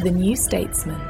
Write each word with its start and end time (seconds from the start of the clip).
The 0.00 0.10
New 0.10 0.36
Statesman. 0.36 1.00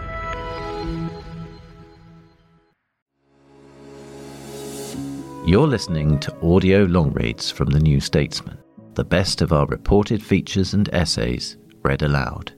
You're 5.44 5.66
listening 5.66 6.20
to 6.20 6.36
audio 6.40 6.84
long 6.84 7.10
reads 7.12 7.50
from 7.50 7.70
The 7.70 7.80
New 7.80 7.98
Statesman, 7.98 8.58
the 8.94 9.02
best 9.02 9.42
of 9.42 9.52
our 9.52 9.66
reported 9.66 10.22
features 10.22 10.72
and 10.72 10.88
essays 10.92 11.56
read 11.82 12.02
aloud. 12.02 12.52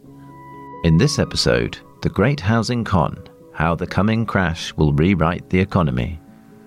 In 0.85 0.99
this 0.99 1.19
episode, 1.19 1.79
The 2.03 2.11
Great 2.11 2.41
Housing 2.41 2.85
Con 2.85 3.27
How 3.55 3.75
the 3.75 3.87
Coming 3.87 4.27
Crash 4.27 4.75
Will 4.75 4.93
Rewrite 4.93 5.49
the 5.49 5.61
Economy, 5.61 6.21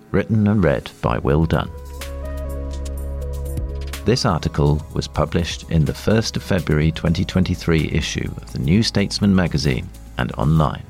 written 0.10 0.48
and 0.48 0.64
read 0.64 0.90
by 1.04 1.20
Will 1.20 1.46
Dunn. 1.46 1.70
This 4.12 4.26
article 4.26 4.86
was 4.94 5.08
published 5.08 5.72
in 5.72 5.86
the 5.86 5.94
1st 5.94 6.36
of 6.36 6.44
February 6.44 6.92
2023 6.92 7.92
issue 7.94 8.30
of 8.42 8.52
the 8.52 8.60
New 8.60 8.84
Statesman 8.84 9.34
magazine 9.34 9.88
and 10.18 10.34
online. 10.34 10.84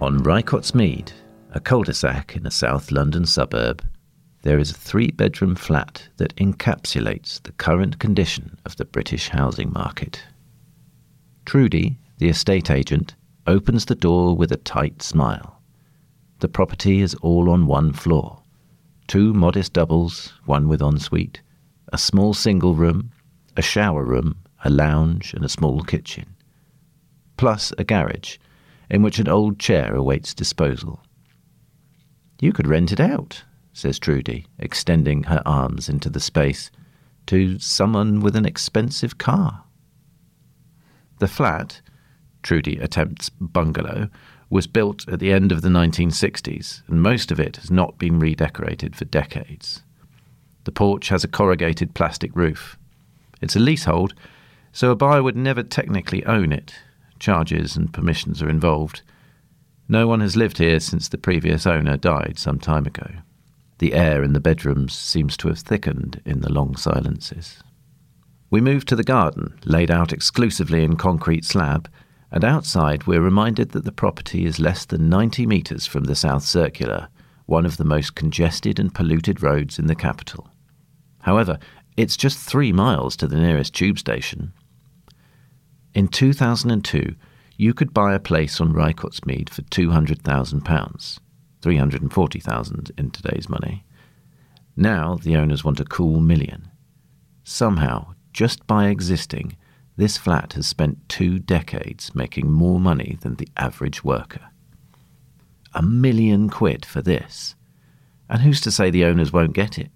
On 0.00 0.22
Rycott's 0.22 0.74
Mead, 0.74 1.12
a 1.50 1.60
cul-de-sac 1.60 2.34
in 2.36 2.46
a 2.46 2.50
South 2.50 2.90
London 2.90 3.26
suburb, 3.26 3.84
there 4.40 4.58
is 4.58 4.70
a 4.70 4.74
three-bedroom 4.74 5.54
flat 5.54 6.08
that 6.16 6.34
encapsulates 6.36 7.42
the 7.42 7.52
current 7.52 7.98
condition 7.98 8.56
of 8.64 8.76
the 8.76 8.86
British 8.86 9.28
housing 9.28 9.70
market. 9.74 10.22
Trudy, 11.44 11.98
the 12.16 12.30
estate 12.30 12.70
agent, 12.70 13.14
opens 13.46 13.84
the 13.84 13.94
door 13.94 14.34
with 14.34 14.52
a 14.52 14.56
tight 14.56 15.02
smile. 15.02 15.53
The 16.44 16.48
property 16.48 17.00
is 17.00 17.14
all 17.22 17.48
on 17.48 17.66
one 17.66 17.94
floor. 17.94 18.42
Two 19.06 19.32
modest 19.32 19.72
doubles, 19.72 20.34
one 20.44 20.68
with 20.68 20.82
ensuite, 20.82 21.40
a 21.90 21.96
small 21.96 22.34
single 22.34 22.74
room, 22.74 23.12
a 23.56 23.62
shower 23.62 24.04
room, 24.04 24.36
a 24.62 24.68
lounge, 24.68 25.32
and 25.32 25.42
a 25.42 25.48
small 25.48 25.82
kitchen. 25.82 26.36
Plus 27.38 27.72
a 27.78 27.84
garage, 27.84 28.36
in 28.90 29.00
which 29.00 29.18
an 29.18 29.26
old 29.26 29.58
chair 29.58 29.94
awaits 29.94 30.34
disposal. 30.34 31.00
You 32.42 32.52
could 32.52 32.68
rent 32.68 32.92
it 32.92 33.00
out, 33.00 33.42
says 33.72 33.98
Trudy, 33.98 34.46
extending 34.58 35.22
her 35.22 35.40
arms 35.46 35.88
into 35.88 36.10
the 36.10 36.20
space, 36.20 36.70
to 37.24 37.58
someone 37.58 38.20
with 38.20 38.36
an 38.36 38.44
expensive 38.44 39.16
car. 39.16 39.64
The 41.20 41.26
flat, 41.26 41.80
Trudy 42.42 42.76
attempts 42.76 43.30
bungalow, 43.30 44.10
was 44.54 44.68
built 44.68 45.08
at 45.08 45.18
the 45.18 45.32
end 45.32 45.50
of 45.50 45.62
the 45.62 45.68
1960s, 45.68 46.82
and 46.86 47.02
most 47.02 47.32
of 47.32 47.40
it 47.40 47.56
has 47.56 47.72
not 47.72 47.98
been 47.98 48.20
redecorated 48.20 48.94
for 48.94 49.04
decades. 49.04 49.82
The 50.62 50.70
porch 50.70 51.08
has 51.08 51.24
a 51.24 51.28
corrugated 51.28 51.92
plastic 51.92 52.30
roof. 52.36 52.78
It's 53.42 53.56
a 53.56 53.58
leasehold, 53.58 54.14
so 54.70 54.92
a 54.92 54.96
buyer 54.96 55.24
would 55.24 55.36
never 55.36 55.64
technically 55.64 56.24
own 56.24 56.52
it. 56.52 56.72
Charges 57.18 57.74
and 57.74 57.92
permissions 57.92 58.44
are 58.44 58.48
involved. 58.48 59.02
No 59.88 60.06
one 60.06 60.20
has 60.20 60.36
lived 60.36 60.58
here 60.58 60.78
since 60.78 61.08
the 61.08 61.18
previous 61.18 61.66
owner 61.66 61.96
died 61.96 62.38
some 62.38 62.60
time 62.60 62.86
ago. 62.86 63.08
The 63.78 63.92
air 63.92 64.22
in 64.22 64.34
the 64.34 64.40
bedrooms 64.40 64.92
seems 64.94 65.36
to 65.38 65.48
have 65.48 65.58
thickened 65.58 66.22
in 66.24 66.42
the 66.42 66.52
long 66.52 66.76
silences. 66.76 67.60
We 68.50 68.60
move 68.60 68.84
to 68.84 68.94
the 68.94 69.02
garden, 69.02 69.58
laid 69.64 69.90
out 69.90 70.12
exclusively 70.12 70.84
in 70.84 70.94
concrete 70.94 71.44
slab, 71.44 71.88
and 72.34 72.42
outside 72.42 73.06
we're 73.06 73.20
reminded 73.20 73.70
that 73.70 73.84
the 73.84 73.92
property 73.92 74.44
is 74.44 74.58
less 74.58 74.84
than 74.84 75.08
90 75.08 75.46
metres 75.46 75.86
from 75.86 76.04
the 76.04 76.16
South 76.16 76.42
Circular, 76.42 77.06
one 77.46 77.64
of 77.64 77.76
the 77.76 77.84
most 77.84 78.16
congested 78.16 78.80
and 78.80 78.92
polluted 78.92 79.40
roads 79.40 79.78
in 79.78 79.86
the 79.86 79.94
capital. 79.94 80.50
However, 81.20 81.60
it's 81.96 82.16
just 82.16 82.40
three 82.40 82.72
miles 82.72 83.16
to 83.18 83.28
the 83.28 83.36
nearest 83.36 83.72
tube 83.72 84.00
station. 84.00 84.52
In 85.94 86.08
2002, 86.08 87.14
you 87.56 87.72
could 87.72 87.94
buy 87.94 88.14
a 88.14 88.18
place 88.18 88.60
on 88.60 88.72
Rycott's 88.72 89.24
Mead 89.24 89.48
for 89.48 89.62
£200,000, 89.62 91.18
340,000 91.62 92.90
in 92.98 93.10
today's 93.12 93.48
money. 93.48 93.84
Now 94.76 95.18
the 95.22 95.36
owners 95.36 95.62
want 95.62 95.78
a 95.78 95.84
cool 95.84 96.18
million. 96.18 96.68
Somehow, 97.44 98.14
just 98.32 98.66
by 98.66 98.88
existing, 98.88 99.56
this 99.96 100.18
flat 100.18 100.54
has 100.54 100.66
spent 100.66 101.08
two 101.08 101.38
decades 101.38 102.14
making 102.14 102.50
more 102.50 102.80
money 102.80 103.16
than 103.20 103.36
the 103.36 103.48
average 103.56 104.02
worker. 104.02 104.50
A 105.72 105.82
million 105.82 106.50
quid 106.50 106.84
for 106.84 107.00
this. 107.00 107.54
And 108.28 108.42
who's 108.42 108.60
to 108.62 108.70
say 108.70 108.90
the 108.90 109.04
owners 109.04 109.32
won't 109.32 109.52
get 109.52 109.78
it? 109.78 109.90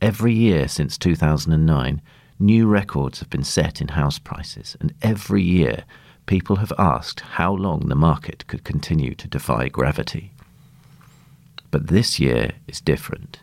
Every 0.00 0.34
year 0.34 0.68
since 0.68 0.98
2009, 0.98 2.02
new 2.38 2.66
records 2.66 3.20
have 3.20 3.30
been 3.30 3.44
set 3.44 3.80
in 3.80 3.88
house 3.88 4.18
prices, 4.18 4.76
and 4.80 4.92
every 5.00 5.42
year 5.42 5.84
people 6.26 6.56
have 6.56 6.72
asked 6.78 7.20
how 7.20 7.52
long 7.52 7.88
the 7.88 7.94
market 7.94 8.46
could 8.46 8.64
continue 8.64 9.14
to 9.14 9.28
defy 9.28 9.68
gravity. 9.68 10.32
But 11.70 11.86
this 11.88 12.20
year 12.20 12.52
is 12.66 12.80
different. 12.80 13.40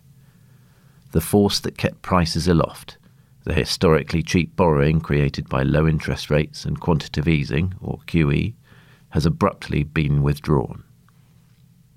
The 1.12 1.22
force 1.22 1.60
that 1.62 1.78
kept 1.78 2.02
prices 2.02 2.48
aloft, 2.48 2.98
the 3.44 3.54
historically 3.54 4.22
cheap 4.22 4.56
borrowing 4.56 5.02
created 5.02 5.50
by 5.50 5.64
low 5.64 5.88
interest 5.88 6.30
rates 6.30 6.66
and 6.66 6.80
quantitative 6.80 7.28
easing, 7.28 7.74
or 7.82 8.00
QE, 8.08 8.54
has 9.10 9.26
abruptly 9.26 9.84
been 9.84 10.22
withdrawn. 10.22 10.84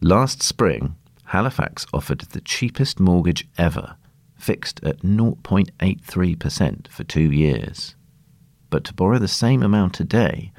Last 0.00 0.42
spring, 0.42 0.96
Halifax 1.26 1.86
offered 1.92 2.20
the 2.20 2.40
cheapest 2.40 3.00
mortgage 3.00 3.48
ever, 3.56 3.96
fixed 4.36 4.82
at 4.84 5.02
0.83% 5.02 6.88
for 6.88 7.04
two 7.04 7.30
years. 7.32 7.94
But 8.70 8.84
to 8.84 8.94
borrow 8.94 9.18
the 9.18 9.28
same 9.28 9.62
amount 9.62 9.94
today 9.94 10.52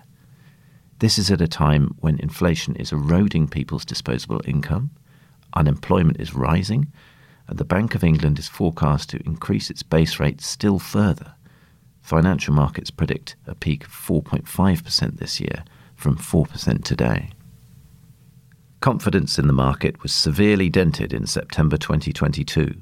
This 0.98 1.18
is 1.18 1.30
at 1.30 1.40
a 1.40 1.48
time 1.48 1.94
when 2.00 2.20
inflation 2.20 2.76
is 2.76 2.92
eroding 2.92 3.48
people's 3.48 3.84
disposable 3.84 4.40
income, 4.44 4.90
unemployment 5.54 6.20
is 6.20 6.34
rising, 6.34 6.92
and 7.48 7.58
the 7.58 7.64
Bank 7.64 7.94
of 7.94 8.04
England 8.04 8.38
is 8.38 8.48
forecast 8.48 9.10
to 9.10 9.26
increase 9.26 9.68
its 9.68 9.82
base 9.82 10.20
rate 10.20 10.40
still 10.40 10.78
further. 10.78 11.34
Financial 12.00 12.54
markets 12.54 12.90
predict 12.90 13.36
a 13.46 13.54
peak 13.54 13.84
of 13.84 13.90
4.5% 13.90 15.18
this 15.18 15.40
year 15.40 15.64
from 15.96 16.16
4% 16.16 16.84
today. 16.84 17.30
Confidence 18.82 19.38
in 19.38 19.46
the 19.46 19.52
market 19.52 20.02
was 20.02 20.12
severely 20.12 20.68
dented 20.68 21.12
in 21.12 21.24
September 21.24 21.76
2022 21.76 22.74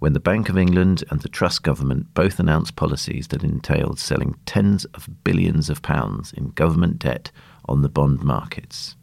when 0.00 0.12
the 0.12 0.18
Bank 0.18 0.48
of 0.48 0.58
England 0.58 1.04
and 1.08 1.20
the 1.20 1.28
Truss 1.28 1.60
government 1.60 2.12
both 2.14 2.40
announced 2.40 2.74
policies 2.74 3.28
that 3.28 3.44
entailed 3.44 4.00
selling 4.00 4.34
tens 4.44 4.86
of 4.86 5.08
billions 5.22 5.70
of 5.70 5.82
pounds 5.82 6.32
in 6.32 6.50
government 6.50 6.98
debt 6.98 7.30
on 7.66 7.82
the 7.82 7.88
bond 7.88 8.24
markets. 8.24 8.96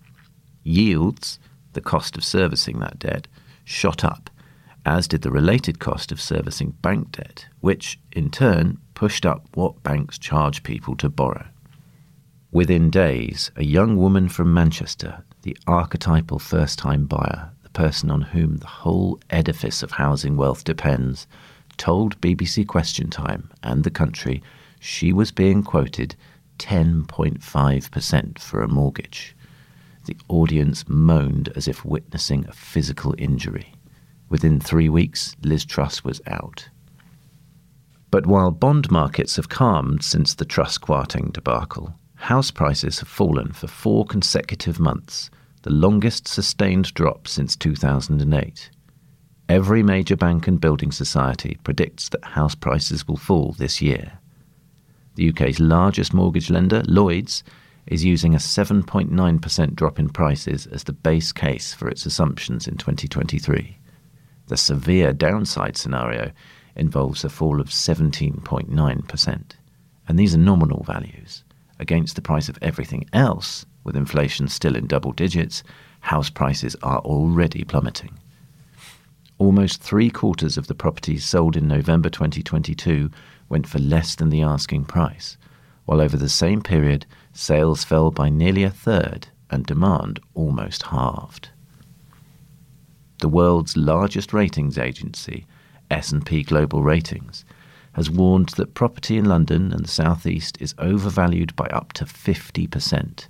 Yields, 0.63 1.39
the 1.71 1.79
cost 1.79 2.17
of 2.17 2.25
servicing 2.25 2.79
that 2.79 2.99
debt, 2.99 3.29
shot 3.63 4.03
up, 4.03 4.29
as 4.85 5.07
did 5.07 5.21
the 5.21 5.31
related 5.31 5.79
cost 5.79 6.11
of 6.11 6.19
servicing 6.19 6.71
bank 6.81 7.13
debt, 7.13 7.45
which, 7.61 7.97
in 8.11 8.29
turn, 8.29 8.79
pushed 8.95 9.25
up 9.25 9.47
what 9.53 9.81
banks 9.81 10.17
charge 10.17 10.61
people 10.63 10.97
to 10.97 11.07
borrow. 11.07 11.45
Within 12.53 12.91
days, 12.91 13.49
a 13.55 13.63
young 13.63 13.97
woman 13.97 14.29
from 14.29 14.53
Manchester, 14.53 15.23
the 15.41 15.57
archetypal 15.65 16.37
first 16.37 16.77
time 16.77 17.07
buyer, 17.07 17.49
the 17.63 17.69
person 17.69 18.11
on 18.11 18.21
whom 18.21 18.57
the 18.57 18.67
whole 18.67 19.19
edifice 19.31 19.81
of 19.81 19.89
housing 19.89 20.37
wealth 20.37 20.63
depends, 20.63 21.25
told 21.77 22.21
BBC 22.21 22.67
Question 22.67 23.09
Time 23.09 23.49
and 23.63 23.83
the 23.83 23.89
country 23.89 24.43
she 24.79 25.11
was 25.11 25.31
being 25.31 25.63
quoted 25.63 26.15
10.5% 26.59 28.37
for 28.37 28.61
a 28.61 28.67
mortgage. 28.67 29.35
The 30.05 30.15
audience 30.29 30.87
moaned 30.87 31.49
as 31.55 31.67
if 31.67 31.83
witnessing 31.83 32.45
a 32.47 32.53
physical 32.53 33.15
injury. 33.17 33.73
Within 34.29 34.59
three 34.59 34.89
weeks, 34.89 35.35
Liz 35.41 35.65
Truss 35.65 36.03
was 36.03 36.21
out. 36.27 36.69
But 38.11 38.27
while 38.27 38.51
bond 38.51 38.91
markets 38.91 39.37
have 39.37 39.49
calmed 39.49 40.03
since 40.03 40.35
the 40.35 40.45
Truss 40.45 40.77
Kwarteng 40.77 41.33
debacle, 41.33 41.95
house 42.23 42.51
prices 42.51 42.99
have 42.99 43.07
fallen 43.09 43.51
for 43.51 43.67
four 43.67 44.05
consecutive 44.05 44.79
months, 44.79 45.29
the 45.63 45.69
longest 45.69 46.25
sustained 46.25 46.93
drop 46.93 47.27
since 47.27 47.53
2008. 47.57 48.69
Every 49.49 49.83
major 49.83 50.15
bank 50.15 50.47
and 50.47 50.59
building 50.59 50.93
society 50.93 51.57
predicts 51.65 52.07
that 52.09 52.23
house 52.23 52.55
prices 52.55 53.05
will 53.05 53.17
fall 53.17 53.51
this 53.51 53.81
year. 53.81 54.19
The 55.15 55.31
UK's 55.31 55.59
largest 55.59 56.13
mortgage 56.13 56.49
lender, 56.49 56.81
Lloyds, 56.85 57.43
is 57.87 58.05
using 58.05 58.33
a 58.33 58.37
7.9% 58.37 59.75
drop 59.75 59.99
in 59.99 60.07
prices 60.07 60.65
as 60.67 60.85
the 60.85 60.93
base 60.93 61.33
case 61.33 61.73
for 61.73 61.89
its 61.89 62.05
assumptions 62.05 62.69
in 62.69 62.77
2023. 62.77 63.77
The 64.47 64.55
severe 64.55 65.11
downside 65.11 65.75
scenario 65.75 66.31
involves 66.77 67.25
a 67.25 67.29
fall 67.29 67.59
of 67.59 67.67
17.9%. 67.67 69.43
And 70.07 70.17
these 70.17 70.33
are 70.33 70.39
nominal 70.39 70.83
values 70.83 71.43
against 71.83 72.15
the 72.15 72.21
price 72.21 72.49
of 72.49 72.57
everything 72.61 73.07
else, 73.13 73.65
with 73.83 73.95
inflation 73.95 74.47
still 74.47 74.75
in 74.75 74.87
double 74.87 75.11
digits, 75.11 75.61
house 75.99 76.31
prices 76.31 76.75
are 76.81 76.99
already 76.99 77.63
plummeting. 77.63 78.17
Almost 79.37 79.83
three 79.83 80.09
quarters 80.09 80.57
of 80.57 80.67
the 80.67 80.73
properties 80.73 81.25
sold 81.25 81.55
in 81.55 81.67
November 81.67 82.09
2022 82.09 83.11
went 83.49 83.67
for 83.67 83.79
less 83.79 84.15
than 84.15 84.29
the 84.29 84.41
asking 84.41 84.85
price, 84.85 85.37
while 85.85 85.99
over 85.99 86.15
the 86.15 86.29
same 86.29 86.61
period, 86.61 87.05
sales 87.33 87.83
fell 87.83 88.09
by 88.09 88.29
nearly 88.29 88.63
a 88.63 88.69
third 88.69 89.27
and 89.51 89.65
demand 89.65 90.19
almost 90.33 90.83
halved. 90.83 91.49
The 93.19 93.27
world's 93.27 93.75
largest 93.75 94.31
ratings 94.33 94.77
agency, 94.77 95.45
S&P 95.91 96.43
Global 96.43 96.81
Ratings, 96.81 97.43
has 97.93 98.09
warned 98.09 98.49
that 98.49 98.73
property 98.73 99.17
in 99.17 99.25
London 99.25 99.71
and 99.71 99.85
the 99.85 99.89
southeast 99.89 100.57
is 100.59 100.75
overvalued 100.77 101.55
by 101.55 101.65
up 101.67 101.93
to 101.93 102.05
50%, 102.05 103.27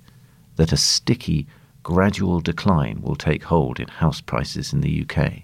that 0.56 0.72
a 0.72 0.76
sticky, 0.76 1.46
gradual 1.82 2.40
decline 2.40 3.00
will 3.02 3.16
take 3.16 3.44
hold 3.44 3.78
in 3.78 3.88
house 3.88 4.20
prices 4.20 4.72
in 4.72 4.80
the 4.80 5.02
UK, 5.02 5.42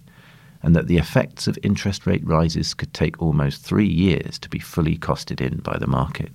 and 0.62 0.74
that 0.74 0.86
the 0.86 0.98
effects 0.98 1.46
of 1.46 1.58
interest 1.62 2.06
rate 2.06 2.26
rises 2.26 2.74
could 2.74 2.92
take 2.94 3.20
almost 3.20 3.62
three 3.62 3.88
years 3.88 4.38
to 4.38 4.48
be 4.48 4.58
fully 4.58 4.96
costed 4.96 5.40
in 5.40 5.58
by 5.58 5.76
the 5.78 5.86
market. 5.86 6.32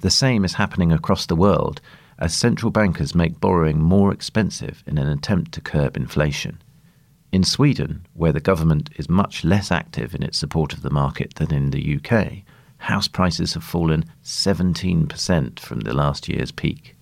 The 0.00 0.10
same 0.10 0.44
is 0.44 0.54
happening 0.54 0.92
across 0.92 1.26
the 1.26 1.36
world 1.36 1.80
as 2.18 2.34
central 2.34 2.70
bankers 2.70 3.14
make 3.14 3.40
borrowing 3.40 3.80
more 3.80 4.12
expensive 4.12 4.82
in 4.86 4.98
an 4.98 5.08
attempt 5.08 5.52
to 5.52 5.60
curb 5.60 5.96
inflation. 5.96 6.60
In 7.32 7.44
Sweden, 7.44 8.06
where 8.14 8.32
the 8.32 8.40
government 8.40 8.90
is 8.96 9.08
much 9.08 9.44
less 9.44 9.70
active 9.70 10.14
in 10.14 10.22
its 10.22 10.36
support 10.36 10.72
of 10.72 10.82
the 10.82 10.90
market 10.90 11.36
than 11.36 11.54
in 11.54 11.70
the 11.70 11.96
UK, 11.96 12.42
house 12.78 13.06
prices 13.06 13.54
have 13.54 13.62
fallen 13.62 14.04
17% 14.24 15.60
from 15.60 15.80
the 15.80 15.94
last 15.94 16.28
year's 16.28 16.50
peak. 16.50 16.96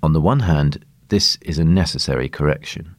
On 0.00 0.12
the 0.12 0.20
one 0.20 0.40
hand, 0.40 0.84
this 1.08 1.36
is 1.40 1.58
a 1.58 1.64
necessary 1.64 2.28
correction. 2.28 2.94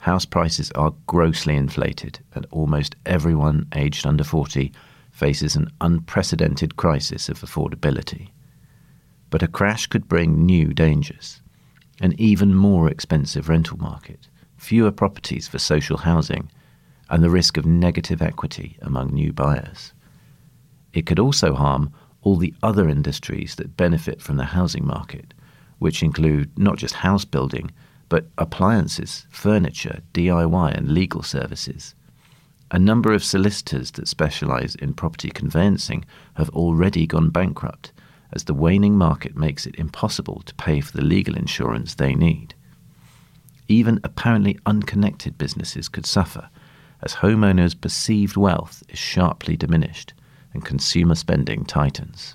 House 0.00 0.24
prices 0.24 0.72
are 0.72 0.94
grossly 1.06 1.54
inflated, 1.54 2.18
and 2.34 2.44
almost 2.50 2.96
everyone 3.06 3.68
aged 3.74 4.06
under 4.06 4.24
40 4.24 4.72
faces 5.12 5.54
an 5.54 5.70
unprecedented 5.80 6.76
crisis 6.76 7.28
of 7.28 7.40
affordability. 7.40 8.30
But 9.30 9.42
a 9.44 9.48
crash 9.48 9.86
could 9.86 10.08
bring 10.08 10.44
new 10.44 10.72
dangers 10.72 11.40
an 12.00 12.14
even 12.16 12.54
more 12.54 12.88
expensive 12.88 13.48
rental 13.48 13.76
market 13.76 14.28
fewer 14.58 14.90
properties 14.90 15.48
for 15.48 15.58
social 15.58 15.98
housing, 15.98 16.50
and 17.08 17.22
the 17.22 17.30
risk 17.30 17.56
of 17.56 17.64
negative 17.64 18.20
equity 18.20 18.76
among 18.82 19.12
new 19.12 19.32
buyers. 19.32 19.94
It 20.92 21.06
could 21.06 21.18
also 21.18 21.54
harm 21.54 21.92
all 22.22 22.36
the 22.36 22.54
other 22.62 22.88
industries 22.88 23.54
that 23.54 23.76
benefit 23.76 24.20
from 24.20 24.36
the 24.36 24.44
housing 24.44 24.86
market, 24.86 25.32
which 25.78 26.02
include 26.02 26.58
not 26.58 26.76
just 26.76 26.96
house 26.96 27.24
building, 27.24 27.70
but 28.08 28.26
appliances, 28.36 29.26
furniture, 29.30 30.00
DIY, 30.12 30.76
and 30.76 30.90
legal 30.90 31.22
services. 31.22 31.94
A 32.70 32.78
number 32.78 33.12
of 33.12 33.24
solicitors 33.24 33.92
that 33.92 34.08
specialize 34.08 34.74
in 34.74 34.92
property 34.92 35.30
conveyancing 35.30 36.04
have 36.34 36.50
already 36.50 37.06
gone 37.06 37.30
bankrupt, 37.30 37.92
as 38.32 38.44
the 38.44 38.54
waning 38.54 38.96
market 38.96 39.36
makes 39.36 39.66
it 39.66 39.76
impossible 39.76 40.42
to 40.44 40.54
pay 40.56 40.80
for 40.80 40.94
the 40.96 41.04
legal 41.04 41.34
insurance 41.34 41.94
they 41.94 42.14
need. 42.14 42.54
Even 43.68 44.00
apparently 44.02 44.58
unconnected 44.64 45.36
businesses 45.36 45.88
could 45.88 46.06
suffer, 46.06 46.48
as 47.02 47.16
homeowners' 47.16 47.78
perceived 47.78 48.36
wealth 48.36 48.82
is 48.88 48.98
sharply 48.98 49.56
diminished 49.56 50.14
and 50.52 50.64
consumer 50.64 51.14
spending 51.14 51.64
tightens. 51.64 52.34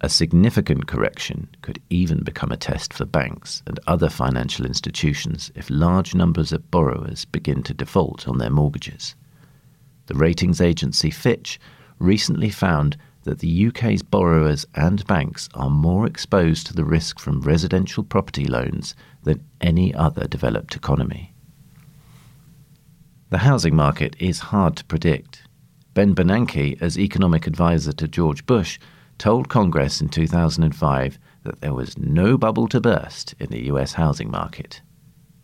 A 0.00 0.08
significant 0.08 0.86
correction 0.86 1.48
could 1.62 1.80
even 1.88 2.22
become 2.22 2.52
a 2.52 2.56
test 2.56 2.92
for 2.92 3.04
banks 3.04 3.62
and 3.66 3.80
other 3.86 4.10
financial 4.10 4.66
institutions 4.66 5.50
if 5.54 5.70
large 5.70 6.14
numbers 6.14 6.52
of 6.52 6.70
borrowers 6.70 7.24
begin 7.26 7.62
to 7.62 7.74
default 7.74 8.26
on 8.26 8.38
their 8.38 8.50
mortgages. 8.50 9.14
The 10.06 10.14
ratings 10.14 10.60
agency 10.60 11.10
Fitch 11.10 11.58
recently 11.98 12.50
found 12.50 12.96
that 13.26 13.40
the 13.40 13.66
UK's 13.66 14.02
borrowers 14.02 14.64
and 14.74 15.04
banks 15.06 15.48
are 15.52 15.68
more 15.68 16.06
exposed 16.06 16.66
to 16.66 16.74
the 16.74 16.84
risk 16.84 17.18
from 17.18 17.40
residential 17.40 18.04
property 18.04 18.46
loans 18.46 18.94
than 19.24 19.44
any 19.60 19.92
other 19.92 20.26
developed 20.28 20.76
economy. 20.76 21.34
The 23.30 23.38
housing 23.38 23.74
market 23.74 24.14
is 24.20 24.38
hard 24.38 24.76
to 24.76 24.84
predict. 24.84 25.42
Ben 25.92 26.14
Bernanke, 26.14 26.80
as 26.80 26.96
economic 26.96 27.48
advisor 27.48 27.92
to 27.94 28.06
George 28.06 28.46
Bush, 28.46 28.78
told 29.18 29.48
Congress 29.48 30.00
in 30.00 30.08
2005 30.08 31.18
that 31.42 31.60
there 31.60 31.74
was 31.74 31.98
no 31.98 32.38
bubble 32.38 32.68
to 32.68 32.80
burst 32.80 33.34
in 33.40 33.50
the 33.50 33.64
US 33.64 33.94
housing 33.94 34.30
market. 34.30 34.82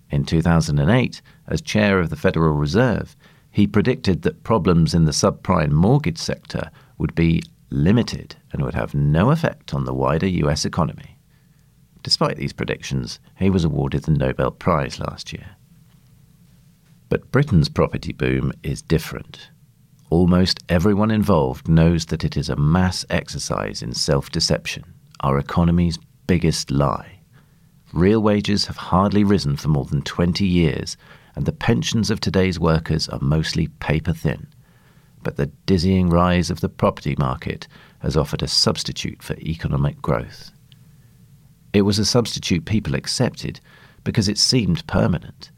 In 0.08 0.24
2008, 0.24 1.20
as 1.48 1.60
chair 1.60 1.98
of 1.98 2.10
the 2.10 2.16
Federal 2.16 2.52
Reserve, 2.52 3.16
he 3.50 3.66
predicted 3.66 4.22
that 4.22 4.44
problems 4.44 4.94
in 4.94 5.04
the 5.04 5.10
subprime 5.10 5.72
mortgage 5.72 6.18
sector 6.18 6.70
would 6.98 7.14
be 7.16 7.42
limited 7.72 8.36
and 8.52 8.62
would 8.62 8.74
have 8.74 8.94
no 8.94 9.30
effect 9.30 9.74
on 9.74 9.84
the 9.84 9.94
wider 9.94 10.26
US 10.26 10.64
economy. 10.64 11.18
Despite 12.02 12.36
these 12.36 12.52
predictions, 12.52 13.18
he 13.36 13.50
was 13.50 13.64
awarded 13.64 14.04
the 14.04 14.12
Nobel 14.12 14.50
Prize 14.50 15.00
last 15.00 15.32
year. 15.32 15.56
But 17.08 17.30
Britain's 17.30 17.68
property 17.68 18.12
boom 18.12 18.52
is 18.62 18.82
different. 18.82 19.50
Almost 20.10 20.62
everyone 20.68 21.10
involved 21.10 21.68
knows 21.68 22.06
that 22.06 22.24
it 22.24 22.36
is 22.36 22.48
a 22.48 22.56
mass 22.56 23.04
exercise 23.08 23.82
in 23.82 23.94
self 23.94 24.30
deception, 24.30 24.84
our 25.20 25.38
economy's 25.38 25.98
biggest 26.26 26.70
lie. 26.70 27.20
Real 27.92 28.20
wages 28.20 28.66
have 28.66 28.76
hardly 28.76 29.24
risen 29.24 29.56
for 29.56 29.68
more 29.68 29.84
than 29.84 30.02
20 30.02 30.46
years, 30.46 30.96
and 31.34 31.46
the 31.46 31.52
pensions 31.52 32.10
of 32.10 32.20
today's 32.20 32.58
workers 32.58 33.08
are 33.08 33.18
mostly 33.20 33.68
paper 33.68 34.12
thin 34.12 34.48
but 35.22 35.36
the 35.36 35.46
dizzying 35.66 36.10
rise 36.10 36.50
of 36.50 36.60
the 36.60 36.68
property 36.68 37.14
market 37.18 37.68
has 38.00 38.16
offered 38.16 38.42
a 38.42 38.48
substitute 38.48 39.22
for 39.22 39.36
economic 39.36 40.00
growth. 40.02 40.50
It 41.72 41.82
was 41.82 41.98
a 41.98 42.04
substitute 42.04 42.64
people 42.64 42.94
accepted 42.94 43.60
because 44.04 44.28
it 44.28 44.38
seemed 44.38 44.86
permanent. 44.86 45.50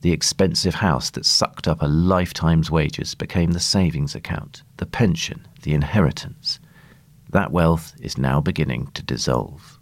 The 0.00 0.12
expensive 0.12 0.76
house 0.76 1.10
that 1.10 1.26
sucked 1.26 1.68
up 1.68 1.82
a 1.82 1.86
lifetime's 1.86 2.70
wages 2.70 3.14
became 3.14 3.52
the 3.52 3.60
savings 3.60 4.14
account, 4.14 4.62
the 4.78 4.86
pension, 4.86 5.46
the 5.62 5.74
inheritance. 5.74 6.58
That 7.28 7.52
wealth 7.52 7.94
is 8.00 8.18
now 8.18 8.40
beginning 8.40 8.88
to 8.94 9.02
dissolve. 9.02 9.78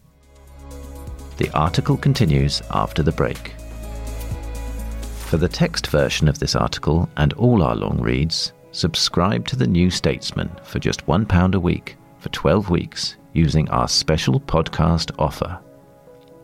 The 1.39 1.51
article 1.55 1.97
continues 1.97 2.61
after 2.71 3.03
the 3.03 3.13
break. 3.13 3.55
For 5.29 5.37
the 5.37 5.49
text 5.49 5.87
version 5.87 6.27
of 6.27 6.41
this 6.41 6.57
article 6.57 7.09
and 7.17 7.33
all 7.35 7.63
our 7.63 7.77
long 7.77 8.01
reads, 8.01 8.53
Subscribe 8.79 9.45
to 9.49 9.57
The 9.57 9.67
New 9.67 9.91
Statesman 9.91 10.49
for 10.63 10.79
just 10.79 11.05
£1 11.07 11.53
a 11.53 11.59
week 11.59 11.97
for 12.21 12.29
12 12.29 12.71
weeks 12.71 13.17
using 13.33 13.69
our 13.71 13.89
special 13.89 14.39
podcast 14.39 15.11
offer. 15.19 15.59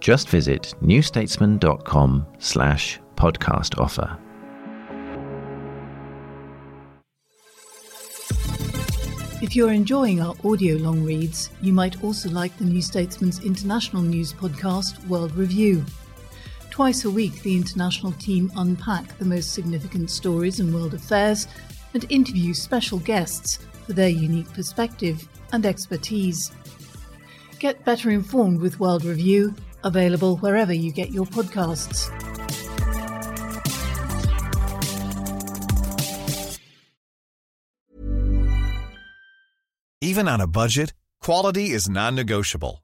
Just 0.01 0.29
visit 0.29 0.75
newstatesman.com 0.83 2.27
slash 2.41 2.99
podcast 3.15 3.79
offer. 3.79 4.19
If 9.41 9.55
you're 9.55 9.71
enjoying 9.71 10.21
our 10.21 10.35
audio 10.43 10.75
long 10.79 11.05
reads, 11.05 11.51
you 11.63 11.73
might 11.73 12.03
also 12.03 12.31
like 12.31 12.59
the 12.59 12.65
New 12.65 12.83
Statesman's 12.83 13.45
international 13.45 14.03
news 14.03 14.33
podcast, 14.33 15.07
World 15.07 15.37
Review. 15.37 15.85
Twice 16.71 17.05
a 17.05 17.11
week, 17.11 17.41
the 17.43 17.55
international 17.55 18.11
team 18.15 18.51
unpack 18.57 19.17
the 19.19 19.25
most 19.25 19.53
significant 19.53 20.11
stories 20.11 20.59
in 20.59 20.75
world 20.75 20.95
affairs 20.95 21.47
and 21.95 22.05
interview 22.11 22.53
special 22.53 22.99
guests 22.99 23.59
for 23.87 23.95
their 23.95 24.09
unique 24.09 24.53
perspective 24.53 25.27
and 25.53 25.65
expertise. 25.65 26.53
Get 27.59 27.85
better 27.85 28.11
informed 28.11 28.61
with 28.61 28.79
World 28.79 29.05
Review, 29.05 29.55
available 29.85 30.37
wherever 30.39 30.73
you 30.73 30.93
get 30.93 31.11
your 31.11 31.27
podcasts. 31.27 32.11
Even 40.01 40.29
on 40.29 40.41
a 40.41 40.47
budget, 40.47 40.93
quality 41.23 41.71
is 41.71 41.89
non-negotiable. 41.89 42.84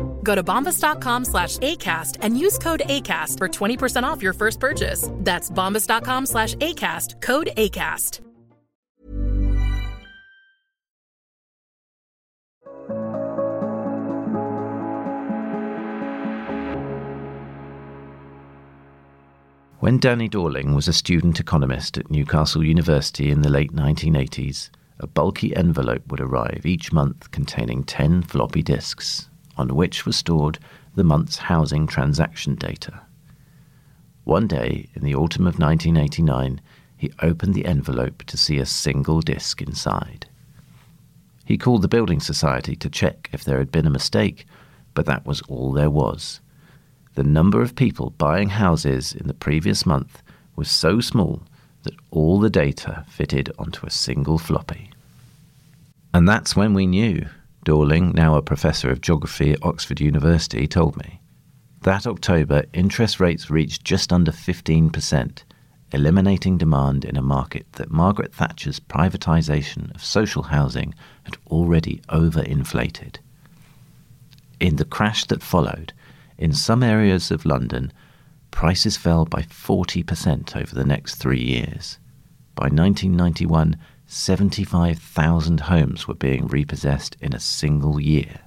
Go 0.23 0.35
to 0.35 0.43
bombas.com 0.43 1.25
slash 1.25 1.57
ACAST 1.57 2.17
and 2.21 2.37
use 2.39 2.57
code 2.57 2.83
ACAST 2.85 3.37
for 3.37 3.47
20% 3.47 4.03
off 4.03 4.23
your 4.23 4.33
first 4.33 4.59
purchase. 4.59 5.09
That's 5.17 5.49
bombas.com 5.51 6.25
slash 6.25 6.55
ACAST, 6.55 7.21
code 7.21 7.49
ACAST. 7.57 8.21
When 19.81 19.97
Danny 19.97 20.29
Dorling 20.29 20.75
was 20.75 20.87
a 20.87 20.93
student 20.93 21.39
economist 21.39 21.97
at 21.97 22.11
Newcastle 22.11 22.63
University 22.63 23.31
in 23.31 23.41
the 23.41 23.49
late 23.49 23.73
1980s, 23.73 24.69
a 24.99 25.07
bulky 25.07 25.55
envelope 25.55 26.03
would 26.11 26.21
arrive 26.21 26.61
each 26.65 26.93
month 26.93 27.31
containing 27.31 27.83
10 27.83 28.21
floppy 28.21 28.61
disks, 28.61 29.30
on 29.61 29.75
which 29.75 30.05
was 30.05 30.17
stored 30.17 30.59
the 30.95 31.03
month's 31.03 31.37
housing 31.37 31.87
transaction 31.87 32.55
data. 32.55 33.01
One 34.23 34.47
day, 34.47 34.89
in 34.93 35.03
the 35.03 35.15
autumn 35.15 35.47
of 35.47 35.59
1989, 35.59 36.59
he 36.97 37.13
opened 37.21 37.53
the 37.53 37.65
envelope 37.65 38.23
to 38.23 38.37
see 38.37 38.57
a 38.57 38.65
single 38.65 39.21
disk 39.21 39.61
inside. 39.61 40.27
He 41.45 41.57
called 41.57 41.81
the 41.81 41.87
Building 41.87 42.19
Society 42.19 42.75
to 42.75 42.89
check 42.89 43.29
if 43.33 43.43
there 43.43 43.57
had 43.59 43.71
been 43.71 43.87
a 43.87 43.89
mistake, 43.89 44.45
but 44.93 45.05
that 45.05 45.25
was 45.25 45.41
all 45.43 45.71
there 45.71 45.89
was 45.89 46.41
the 47.15 47.23
number 47.23 47.61
of 47.61 47.75
people 47.75 48.11
buying 48.11 48.49
houses 48.49 49.13
in 49.13 49.27
the 49.27 49.33
previous 49.33 49.85
month 49.85 50.23
was 50.55 50.69
so 50.69 51.01
small 51.01 51.43
that 51.83 51.95
all 52.11 52.39
the 52.39 52.49
data 52.49 53.05
fitted 53.09 53.51
onto 53.59 53.85
a 53.85 53.91
single 53.91 54.37
floppy. 54.37 54.91
And 56.13 56.27
that's 56.27 56.55
when 56.55 56.73
we 56.73 56.87
knew, 56.87 57.27
Dorling, 57.65 58.13
now 58.13 58.35
a 58.35 58.41
professor 58.41 58.89
of 58.89 59.01
geography 59.01 59.51
at 59.51 59.63
Oxford 59.63 60.01
University, 60.01 60.67
told 60.67 60.97
me. 60.97 61.21
That 61.81 62.07
October, 62.07 62.65
interest 62.73 63.19
rates 63.19 63.49
reached 63.49 63.83
just 63.83 64.11
under 64.11 64.31
15%, 64.31 65.43
eliminating 65.91 66.57
demand 66.57 67.05
in 67.05 67.17
a 67.17 67.21
market 67.21 67.65
that 67.73 67.91
Margaret 67.91 68.33
Thatcher's 68.33 68.79
privatisation 68.79 69.93
of 69.93 70.03
social 70.03 70.43
housing 70.43 70.95
had 71.23 71.37
already 71.47 72.01
overinflated. 72.09 73.17
In 74.59 74.77
the 74.77 74.85
crash 74.85 75.25
that 75.25 75.43
followed, 75.43 75.93
in 76.37 76.53
some 76.53 76.81
areas 76.81 77.29
of 77.29 77.45
London, 77.45 77.91
prices 78.51 78.97
fell 78.97 79.25
by 79.25 79.41
40% 79.43 80.55
over 80.55 80.73
the 80.73 80.85
next 80.85 81.15
three 81.15 81.41
years. 81.41 81.99
By 82.55 82.65
1991, 82.65 83.77
75,000 84.13 85.61
homes 85.61 86.05
were 86.05 86.13
being 86.13 86.45
repossessed 86.47 87.15
in 87.21 87.33
a 87.33 87.39
single 87.39 87.97
year. 87.97 88.41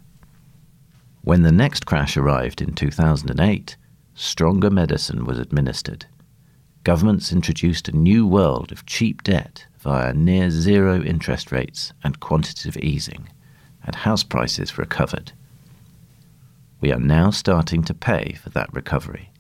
When 1.22 1.40
the 1.40 1.52
next 1.52 1.86
crash 1.86 2.18
arrived 2.18 2.60
in 2.60 2.74
2008, 2.74 3.74
stronger 4.14 4.68
medicine 4.68 5.24
was 5.24 5.38
administered. 5.38 6.04
Governments 6.84 7.32
introduced 7.32 7.88
a 7.88 7.96
new 7.96 8.26
world 8.26 8.72
of 8.72 8.84
cheap 8.84 9.22
debt 9.22 9.64
via 9.78 10.12
near 10.12 10.50
zero 10.50 11.02
interest 11.02 11.50
rates 11.50 11.94
and 12.04 12.20
quantitative 12.20 12.76
easing, 12.76 13.30
and 13.86 13.94
house 13.94 14.22
prices 14.22 14.76
recovered. 14.76 15.32
We 16.82 16.92
are 16.92 17.00
now 17.00 17.30
starting 17.30 17.84
to 17.84 17.94
pay 17.94 18.34
for 18.34 18.50
that 18.50 18.70
recovery. 18.74 19.30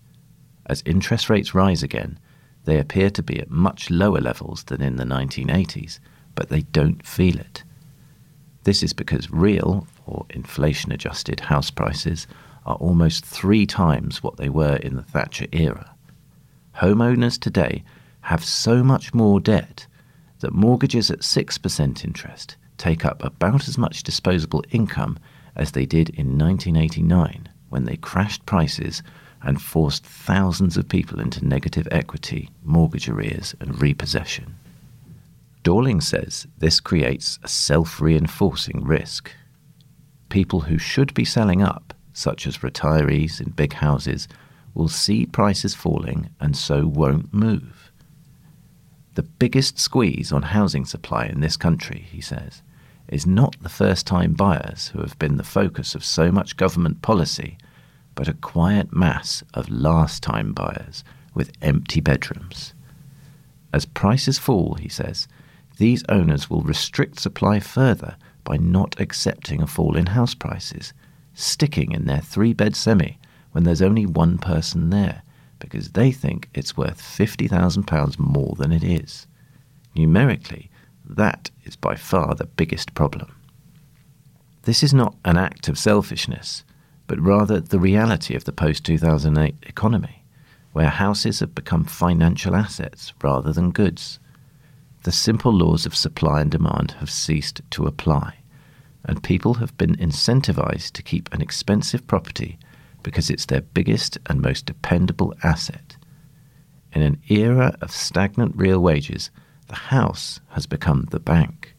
As 0.64 0.82
interest 0.86 1.28
rates 1.28 1.54
rise 1.54 1.82
again, 1.82 2.18
they 2.64 2.78
appear 2.78 3.10
to 3.10 3.22
be 3.22 3.38
at 3.38 3.50
much 3.50 3.90
lower 3.90 4.22
levels 4.22 4.64
than 4.64 4.80
in 4.80 4.96
the 4.96 5.04
1980s, 5.04 5.98
but 6.34 6.48
they 6.48 6.62
don't 6.62 7.04
feel 7.06 7.38
it. 7.38 7.62
This 8.64 8.82
is 8.82 8.92
because 8.92 9.30
real, 9.30 9.86
or 10.06 10.26
inflation 10.30 10.92
adjusted, 10.92 11.40
house 11.40 11.70
prices 11.70 12.26
are 12.64 12.76
almost 12.76 13.24
three 13.24 13.66
times 13.66 14.22
what 14.22 14.36
they 14.36 14.48
were 14.48 14.76
in 14.76 14.96
the 14.96 15.02
Thatcher 15.02 15.46
era. 15.52 15.94
Homeowners 16.76 17.38
today 17.38 17.84
have 18.22 18.44
so 18.44 18.82
much 18.82 19.12
more 19.12 19.38
debt 19.38 19.86
that 20.40 20.52
mortgages 20.52 21.10
at 21.10 21.20
6% 21.20 22.04
interest 22.04 22.56
take 22.78 23.04
up 23.04 23.22
about 23.22 23.68
as 23.68 23.78
much 23.78 24.02
disposable 24.02 24.64
income 24.70 25.18
as 25.56 25.72
they 25.72 25.86
did 25.86 26.08
in 26.10 26.38
1989 26.38 27.48
when 27.68 27.84
they 27.84 27.96
crashed 27.96 28.44
prices 28.46 29.02
and 29.42 29.60
forced 29.60 30.04
thousands 30.04 30.76
of 30.76 30.88
people 30.88 31.20
into 31.20 31.44
negative 31.44 31.86
equity, 31.90 32.50
mortgage 32.62 33.08
arrears, 33.08 33.54
and 33.60 33.80
repossession. 33.80 34.54
Dorling 35.64 36.02
says 36.02 36.46
this 36.58 36.78
creates 36.78 37.38
a 37.42 37.48
self 37.48 37.98
reinforcing 37.98 38.84
risk. 38.84 39.32
People 40.28 40.60
who 40.60 40.76
should 40.76 41.14
be 41.14 41.24
selling 41.24 41.62
up, 41.62 41.94
such 42.12 42.46
as 42.46 42.58
retirees 42.58 43.40
in 43.40 43.50
big 43.50 43.72
houses, 43.72 44.28
will 44.74 44.88
see 44.88 45.24
prices 45.24 45.74
falling 45.74 46.28
and 46.38 46.54
so 46.54 46.86
won't 46.86 47.32
move. 47.32 47.90
The 49.14 49.22
biggest 49.22 49.78
squeeze 49.78 50.32
on 50.32 50.42
housing 50.42 50.84
supply 50.84 51.26
in 51.26 51.40
this 51.40 51.56
country, 51.56 52.04
he 52.10 52.20
says, 52.20 52.62
is 53.08 53.26
not 53.26 53.56
the 53.62 53.68
first 53.70 54.06
time 54.06 54.34
buyers 54.34 54.88
who 54.88 55.00
have 55.00 55.18
been 55.18 55.38
the 55.38 55.44
focus 55.44 55.94
of 55.94 56.04
so 56.04 56.30
much 56.30 56.58
government 56.58 57.00
policy, 57.00 57.56
but 58.14 58.28
a 58.28 58.34
quiet 58.34 58.94
mass 58.94 59.42
of 59.54 59.70
last 59.70 60.22
time 60.22 60.52
buyers 60.52 61.04
with 61.32 61.52
empty 61.62 62.00
bedrooms. 62.00 62.74
As 63.72 63.86
prices 63.86 64.38
fall, 64.38 64.74
he 64.74 64.88
says, 64.88 65.26
these 65.76 66.04
owners 66.08 66.48
will 66.48 66.62
restrict 66.62 67.20
supply 67.20 67.60
further 67.60 68.16
by 68.44 68.56
not 68.56 69.00
accepting 69.00 69.62
a 69.62 69.66
fall 69.66 69.96
in 69.96 70.06
house 70.06 70.34
prices, 70.34 70.92
sticking 71.34 71.92
in 71.92 72.06
their 72.06 72.20
three 72.20 72.52
bed 72.52 72.76
semi 72.76 73.18
when 73.52 73.64
there's 73.64 73.82
only 73.82 74.06
one 74.06 74.38
person 74.38 74.90
there 74.90 75.22
because 75.58 75.90
they 75.90 76.12
think 76.12 76.48
it's 76.54 76.76
worth 76.76 77.00
£50,000 77.00 78.18
more 78.18 78.54
than 78.58 78.72
it 78.72 78.84
is. 78.84 79.26
Numerically, 79.94 80.70
that 81.04 81.50
is 81.64 81.76
by 81.76 81.94
far 81.94 82.34
the 82.34 82.46
biggest 82.46 82.94
problem. 82.94 83.34
This 84.62 84.82
is 84.82 84.92
not 84.92 85.14
an 85.24 85.36
act 85.36 85.68
of 85.68 85.78
selfishness, 85.78 86.64
but 87.06 87.20
rather 87.20 87.60
the 87.60 87.78
reality 87.78 88.34
of 88.34 88.44
the 88.44 88.52
post 88.52 88.84
2008 88.84 89.54
economy, 89.62 90.24
where 90.72 90.88
houses 90.88 91.40
have 91.40 91.54
become 91.54 91.84
financial 91.84 92.56
assets 92.56 93.12
rather 93.22 93.52
than 93.52 93.70
goods. 93.70 94.18
The 95.04 95.12
simple 95.12 95.52
laws 95.52 95.84
of 95.84 95.94
supply 95.94 96.40
and 96.40 96.50
demand 96.50 96.92
have 96.92 97.10
ceased 97.10 97.60
to 97.72 97.86
apply, 97.86 98.36
and 99.04 99.22
people 99.22 99.54
have 99.54 99.76
been 99.76 99.96
incentivized 99.96 100.92
to 100.92 101.02
keep 101.02 101.32
an 101.32 101.42
expensive 101.42 102.06
property 102.06 102.58
because 103.02 103.28
it's 103.28 103.44
their 103.44 103.60
biggest 103.60 104.16
and 104.26 104.40
most 104.40 104.64
dependable 104.64 105.34
asset. 105.42 105.98
In 106.94 107.02
an 107.02 107.20
era 107.28 107.76
of 107.82 107.90
stagnant 107.90 108.56
real 108.56 108.80
wages, 108.80 109.30
the 109.68 109.74
house 109.74 110.40
has 110.48 110.64
become 110.64 111.06
the 111.10 111.20
bank. 111.20 111.74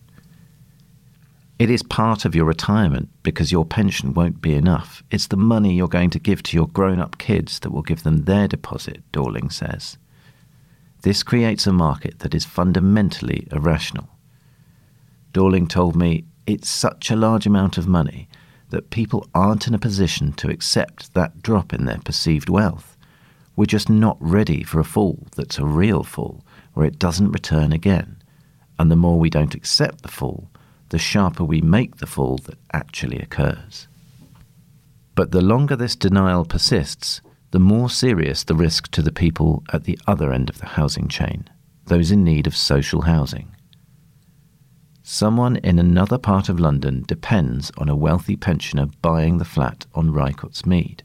It 1.58 1.72
is 1.72 1.82
part 1.82 2.26
of 2.26 2.36
your 2.36 2.46
retirement 2.46 3.10
because 3.24 3.52
your 3.52 3.66
pension 3.66 4.14
won't 4.14 4.40
be 4.40 4.54
enough. 4.54 5.02
It's 5.10 5.28
the 5.28 5.36
money 5.36 5.74
you're 5.74 5.88
going 5.88 6.12
to 6.12 6.20
give 6.20 6.44
to 6.44 6.58
your 6.58 6.68
grown 6.68 7.00
up 7.00 7.18
kids 7.18 7.58
that 7.62 7.72
will 7.72 7.82
give 7.82 8.04
them 8.04 8.26
their 8.26 8.48
deposit, 8.48 9.02
Dorling 9.12 9.52
says. 9.52 9.98
This 11.06 11.22
creates 11.22 11.68
a 11.68 11.72
market 11.72 12.18
that 12.22 12.34
is 12.34 12.46
fundamentally 12.46 13.48
irrational. 13.52 14.10
Dorling 15.34 15.70
told 15.70 15.96
me 15.96 16.26
it's 16.48 16.68
such 16.68 17.12
a 17.12 17.16
large 17.16 17.46
amount 17.46 17.78
of 17.78 17.88
money 17.88 18.28
that 18.72 18.90
people 18.90 19.30
aren't 19.36 19.68
in 19.68 19.76
a 19.76 19.86
position 19.88 20.34
to 20.34 20.50
accept 20.50 21.14
that 21.14 21.44
drop 21.44 21.74
in 21.76 21.86
their 21.86 22.00
perceived 22.00 22.50
wealth. 22.50 22.98
We're 23.56 23.68
just 23.68 23.88
not 23.88 24.18
ready 24.20 24.64
for 24.64 24.80
a 24.80 24.84
fall 24.84 25.28
that's 25.36 25.60
a 25.60 25.64
real 25.64 26.04
fall, 26.04 26.44
where 26.74 26.88
it 26.88 26.98
doesn't 26.98 27.34
return 27.34 27.72
again. 27.72 28.18
And 28.80 28.90
the 28.90 28.96
more 28.96 29.20
we 29.20 29.30
don't 29.30 29.54
accept 29.54 30.02
the 30.02 30.08
fall, 30.08 30.50
the 30.90 30.98
sharper 30.98 31.44
we 31.44 31.62
make 31.62 31.98
the 31.98 32.08
fall 32.08 32.40
that 32.46 32.58
actually 32.74 33.20
occurs. 33.20 33.88
But 35.14 35.30
the 35.30 35.42
longer 35.42 35.76
this 35.76 35.96
denial 35.96 36.46
persists, 36.46 37.22
the 37.56 37.60
more 37.60 37.90
serious 37.90 38.44
the 38.44 38.54
risk 38.54 38.92
to 38.92 39.02
the 39.02 39.14
people 39.14 39.64
at 39.72 39.86
the 39.86 39.98
other 40.08 40.34
end 40.34 40.50
of 40.50 40.58
the 40.58 40.66
housing 40.66 41.08
chain, 41.08 41.48
those 41.86 42.12
in 42.12 42.22
need 42.22 42.48
of 42.48 42.54
social 42.54 43.04
housing. 43.04 43.56
Someone 45.04 45.56
in 45.56 45.80
another 45.80 46.18
part 46.18 46.50
of 46.50 46.60
London 46.60 47.06
depends 47.08 47.72
on 47.78 47.88
a 47.88 47.96
wealthy 47.96 48.36
pensioner 48.36 48.88
buying 49.02 49.38
the 49.38 49.46
flat 49.46 49.86
on 49.96 50.12
Rycott's 50.12 50.66
Mead, 50.66 51.02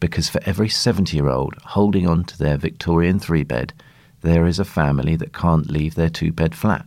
because 0.00 0.30
for 0.30 0.40
every 0.46 0.70
70 0.70 1.14
year 1.14 1.28
old 1.28 1.54
holding 1.62 2.08
on 2.08 2.24
to 2.24 2.38
their 2.38 2.56
Victorian 2.56 3.18
three 3.18 3.44
bed, 3.44 3.74
there 4.22 4.46
is 4.46 4.58
a 4.58 4.64
family 4.64 5.16
that 5.16 5.34
can't 5.34 5.70
leave 5.70 5.96
their 5.96 6.08
two 6.08 6.32
bed 6.32 6.54
flat, 6.54 6.86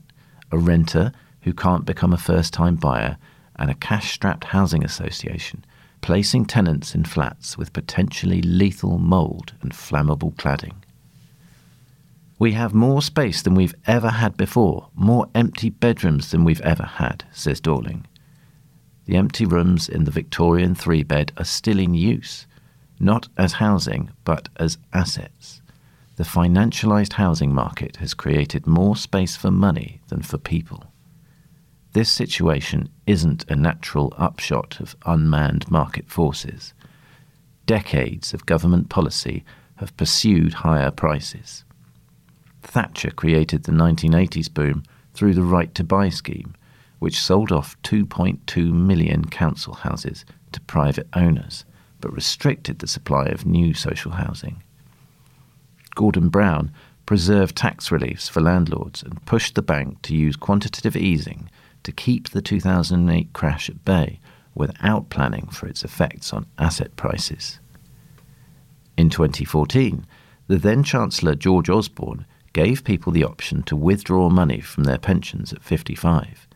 a 0.51 0.57
renter 0.57 1.11
who 1.41 1.53
can't 1.53 1.85
become 1.85 2.13
a 2.13 2.17
first 2.17 2.51
time 2.51 2.77
buyer, 2.77 3.19
and 3.57 3.69
a 3.69 3.75
cash 3.75 4.11
strapped 4.11 4.45
housing 4.45 4.83
association 4.83 5.63
placing 6.01 6.45
tenants 6.45 6.95
in 6.95 7.03
flats 7.03 7.57
with 7.57 7.73
potentially 7.73 8.41
lethal 8.41 8.97
mould 8.97 9.53
and 9.61 9.73
flammable 9.73 10.33
cladding. 10.35 10.75
We 12.39 12.51
have 12.51 12.73
more 12.73 13.01
space 13.01 13.41
than 13.41 13.55
we've 13.55 13.75
ever 13.87 14.09
had 14.09 14.37
before, 14.37 14.89
more 14.93 15.27
empty 15.33 15.69
bedrooms 15.69 16.31
than 16.31 16.43
we've 16.43 16.61
ever 16.61 16.85
had, 16.85 17.25
says 17.31 17.59
Dorling. 17.59 18.05
The 19.05 19.15
empty 19.15 19.45
rooms 19.45 19.89
in 19.89 20.03
the 20.03 20.11
Victorian 20.11 20.75
three 20.75 21.01
bed 21.01 21.31
are 21.37 21.45
still 21.45 21.79
in 21.79 21.93
use, 21.93 22.45
not 22.99 23.27
as 23.37 23.53
housing, 23.53 24.11
but 24.23 24.49
as 24.57 24.77
assets. 24.93 25.61
The 26.17 26.23
financialised 26.23 27.13
housing 27.13 27.53
market 27.53 27.97
has 27.97 28.13
created 28.13 28.67
more 28.67 28.95
space 28.95 29.35
for 29.35 29.51
money 29.51 30.01
than 30.07 30.21
for 30.21 30.37
people. 30.37 30.86
This 31.97 32.11
situation 32.11 32.89
isn't 33.07 33.49
a 33.49 33.55
natural 33.55 34.13
upshot 34.19 34.79
of 34.79 34.95
unmanned 35.07 35.67
market 35.71 36.07
forces. 36.11 36.75
Decades 37.65 38.35
of 38.35 38.45
government 38.45 38.89
policy 38.89 39.43
have 39.77 39.97
pursued 39.97 40.53
higher 40.61 40.91
prices. 40.91 41.65
Thatcher 42.61 43.09
created 43.09 43.63
the 43.63 43.71
1980s 43.71 44.53
boom 44.53 44.83
through 45.15 45.33
the 45.33 45.41
Right 45.41 45.73
to 45.73 45.83
Buy 45.83 46.09
scheme, 46.09 46.53
which 46.99 47.19
sold 47.19 47.51
off 47.51 47.75
2.2 47.81 48.71
million 48.71 49.25
council 49.25 49.73
houses 49.73 50.23
to 50.51 50.61
private 50.61 51.07
owners, 51.15 51.65
but 51.99 52.13
restricted 52.13 52.77
the 52.77 52.87
supply 52.87 53.25
of 53.25 53.47
new 53.47 53.73
social 53.73 54.11
housing. 54.11 54.61
Gordon 55.95 56.29
Brown 56.29 56.71
preserved 57.07 57.55
tax 57.55 57.91
reliefs 57.91 58.29
for 58.29 58.41
landlords 58.41 59.01
and 59.01 59.25
pushed 59.25 59.55
the 59.55 59.63
bank 59.63 60.03
to 60.03 60.15
use 60.15 60.35
quantitative 60.35 60.95
easing 60.95 61.49
to 61.83 61.91
keep 61.91 62.29
the 62.29 62.41
2008 62.41 63.33
crash 63.33 63.69
at 63.69 63.83
bay 63.85 64.19
without 64.55 65.09
planning 65.09 65.47
for 65.47 65.67
its 65.67 65.83
effects 65.83 66.33
on 66.33 66.47
asset 66.57 66.95
prices. 66.95 67.59
In 68.97 69.09
2014, 69.09 70.05
the 70.47 70.57
then 70.57 70.83
Chancellor 70.83 71.35
George 71.35 71.69
Osborne 71.69 72.25
gave 72.53 72.83
people 72.83 73.11
the 73.11 73.23
option 73.23 73.61
to 73.63 73.75
withdraw 73.75 74.29
money 74.29 74.59
from 74.59 74.85
their 74.85 74.97
pensions 74.97 75.53
at 75.53 75.63
55, 75.63 76.47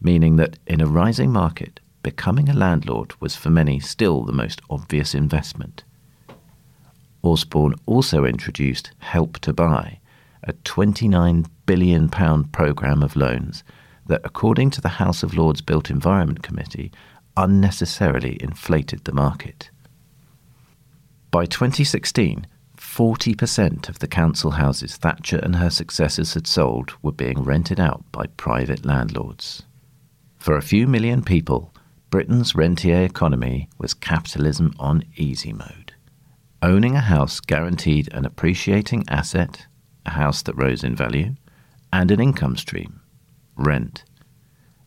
meaning 0.00 0.36
that 0.36 0.58
in 0.66 0.80
a 0.80 0.86
rising 0.86 1.32
market, 1.32 1.80
becoming 2.02 2.48
a 2.48 2.54
landlord 2.54 3.18
was 3.20 3.34
for 3.34 3.50
many 3.50 3.80
still 3.80 4.22
the 4.22 4.32
most 4.32 4.60
obvious 4.68 5.14
investment. 5.14 5.82
Osborne 7.22 7.74
also 7.86 8.24
introduced 8.24 8.90
Help 8.98 9.38
to 9.38 9.52
Buy, 9.52 10.00
a 10.42 10.52
£29 10.52 11.46
billion 11.64 12.08
programme 12.08 13.02
of 13.02 13.16
loans 13.16 13.64
that, 14.06 14.20
according 14.24 14.70
to 14.70 14.80
the 14.80 14.88
House 15.00 15.22
of 15.22 15.36
Lords 15.36 15.60
Built 15.60 15.90
Environment 15.90 16.42
Committee, 16.42 16.92
unnecessarily 17.36 18.38
inflated 18.40 19.04
the 19.04 19.12
market. 19.12 19.70
By 21.30 21.46
2016, 21.46 22.46
40% 22.76 23.88
of 23.88 23.98
the 23.98 24.08
council 24.08 24.52
houses 24.52 24.96
Thatcher 24.96 25.38
and 25.38 25.56
her 25.56 25.70
successors 25.70 26.34
had 26.34 26.46
sold 26.46 26.92
were 27.02 27.12
being 27.12 27.42
rented 27.42 27.80
out 27.80 28.04
by 28.12 28.26
private 28.36 28.86
landlords. 28.86 29.64
For 30.38 30.56
a 30.56 30.62
few 30.62 30.86
million 30.86 31.22
people, 31.22 31.74
Britain's 32.10 32.54
rentier 32.54 33.02
economy 33.02 33.68
was 33.78 33.92
capitalism 33.92 34.72
on 34.78 35.04
easy 35.16 35.52
mode. 35.52 35.92
Owning 36.62 36.94
a 36.94 37.00
house 37.00 37.40
guaranteed 37.40 38.08
an 38.12 38.24
appreciating 38.24 39.04
asset, 39.08 39.66
a 40.06 40.10
house 40.10 40.42
that 40.42 40.56
rose 40.56 40.84
in 40.84 40.96
value, 40.96 41.34
and 41.92 42.10
an 42.10 42.20
income 42.20 42.56
stream, 42.56 43.00
rent. 43.56 44.04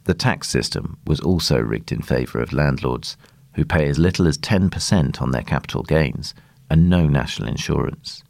The 0.05 0.13
tax 0.13 0.49
system 0.49 0.97
was 1.05 1.19
also 1.19 1.59
rigged 1.59 1.91
in 1.91 2.01
favour 2.01 2.41
of 2.41 2.53
landlords, 2.53 3.17
who 3.53 3.65
pay 3.65 3.87
as 3.87 3.99
little 3.99 4.27
as 4.27 4.37
10% 4.37 5.21
on 5.21 5.31
their 5.31 5.43
capital 5.43 5.83
gains 5.83 6.33
and 6.69 6.89
no 6.89 7.07
national 7.07 7.49
insurance. 7.49 8.23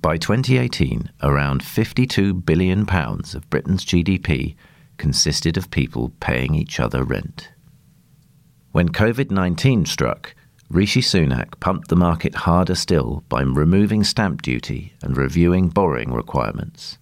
By 0.00 0.16
2018, 0.16 1.10
around 1.22 1.62
£52 1.62 2.44
billion 2.44 2.82
of 2.88 3.50
Britain's 3.50 3.84
GDP 3.84 4.54
consisted 4.96 5.56
of 5.56 5.70
people 5.70 6.12
paying 6.20 6.54
each 6.54 6.78
other 6.80 7.04
rent. 7.04 7.50
When 8.72 8.90
COVID 8.90 9.30
19 9.30 9.86
struck, 9.86 10.34
Rishi 10.70 11.00
Sunak 11.00 11.58
pumped 11.60 11.88
the 11.88 11.96
market 11.96 12.34
harder 12.34 12.74
still 12.74 13.24
by 13.28 13.40
removing 13.42 14.04
stamp 14.04 14.42
duty 14.42 14.92
and 15.02 15.16
reviewing 15.16 15.68
borrowing 15.68 16.12
requirements. 16.12 16.98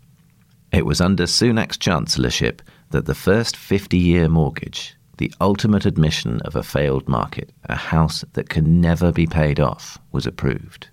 It 0.76 0.84
was 0.84 1.00
under 1.00 1.24
Sunak's 1.24 1.78
chancellorship 1.78 2.60
that 2.90 3.06
the 3.06 3.14
first 3.14 3.56
50 3.56 3.96
year 3.96 4.28
mortgage, 4.28 4.94
the 5.16 5.32
ultimate 5.40 5.86
admission 5.86 6.42
of 6.42 6.54
a 6.54 6.62
failed 6.62 7.08
market, 7.08 7.50
a 7.64 7.74
house 7.74 8.26
that 8.34 8.50
can 8.50 8.78
never 8.78 9.10
be 9.10 9.26
paid 9.26 9.58
off, 9.58 9.96
was 10.12 10.26
approved. 10.26 10.88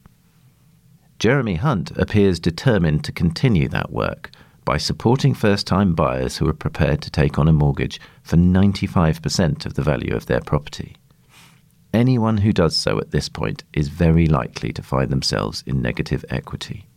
Jeremy 1.19 1.55
Hunt 1.55 1.91
appears 1.97 2.39
determined 2.39 3.03
to 3.03 3.11
continue 3.11 3.67
that 3.67 3.91
work 3.91 4.31
by 4.63 4.77
supporting 4.77 5.33
first 5.33 5.67
time 5.67 5.95
buyers 5.95 6.37
who 6.37 6.47
are 6.47 6.53
prepared 6.53 7.01
to 7.01 7.11
take 7.11 7.37
on 7.37 7.49
a 7.49 7.51
mortgage 7.51 7.99
for 8.23 8.37
95% 8.37 9.65
of 9.65 9.73
the 9.73 9.83
value 9.83 10.15
of 10.15 10.27
their 10.27 10.39
property. 10.39 10.95
Anyone 11.93 12.37
who 12.37 12.53
does 12.53 12.77
so 12.77 12.99
at 12.99 13.11
this 13.11 13.27
point 13.27 13.65
is 13.73 13.89
very 13.89 14.27
likely 14.27 14.71
to 14.71 14.81
find 14.81 15.09
themselves 15.09 15.61
in 15.67 15.81
negative 15.81 16.23
equity. 16.29 16.87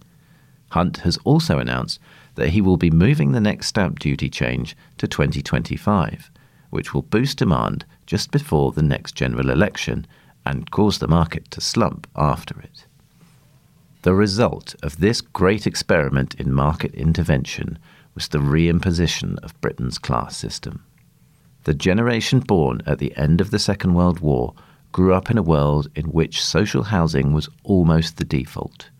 Hunt 0.71 0.99
has 0.99 1.19
also 1.25 1.59
announced 1.59 2.01
that 2.37 2.51
he 2.51 2.61
will 2.61 2.77
be 2.77 2.91
moving 2.91 3.33
the 3.33 3.41
next 3.41 3.67
stamp 3.67 3.99
duty 3.99 4.31
change 4.31 4.77
to 4.99 5.09
2025, 5.09 6.31
which 6.71 6.95
will 6.95 7.03
boost 7.03 7.39
demand 7.39 7.85
just 8.07 8.31
before 8.31 8.73
the 8.73 8.83
next 8.83 9.15
general 9.15 9.51
election 9.51 10.07
and 10.45 10.71
cause 10.71 10.99
the 10.99 11.09
market 11.09 11.51
to 11.51 11.61
slump 11.61 12.07
after 12.15 12.59
it. 12.61 12.87
The 14.03 14.15
result 14.15 14.77
of 14.83 14.99
this 14.99 15.21
great 15.21 15.67
experiment 15.67 16.35
in 16.35 16.53
market 16.53 16.95
intervention 16.95 17.79
was 18.15 18.29
the 18.29 18.39
reimposition 18.39 19.37
of 19.43 19.61
Britain's 19.61 19.99
class 19.99 20.37
system. 20.37 20.85
The 21.65 21.75
generation 21.75 22.39
born 22.39 22.83
at 22.87 23.01
the 23.01 23.17
end 23.17 23.41
of 23.41 23.51
the 23.51 23.59
Second 23.59 23.95
World 23.95 24.21
War 24.21 24.55
grew 24.93 25.13
up 25.13 25.31
in 25.31 25.37
a 25.37 25.43
world 25.43 25.91
in 25.97 26.05
which 26.07 26.45
social 26.45 26.85
housing 26.85 27.33
was 27.33 27.49
almost 27.65 28.17
the 28.17 28.25
default. 28.25 28.91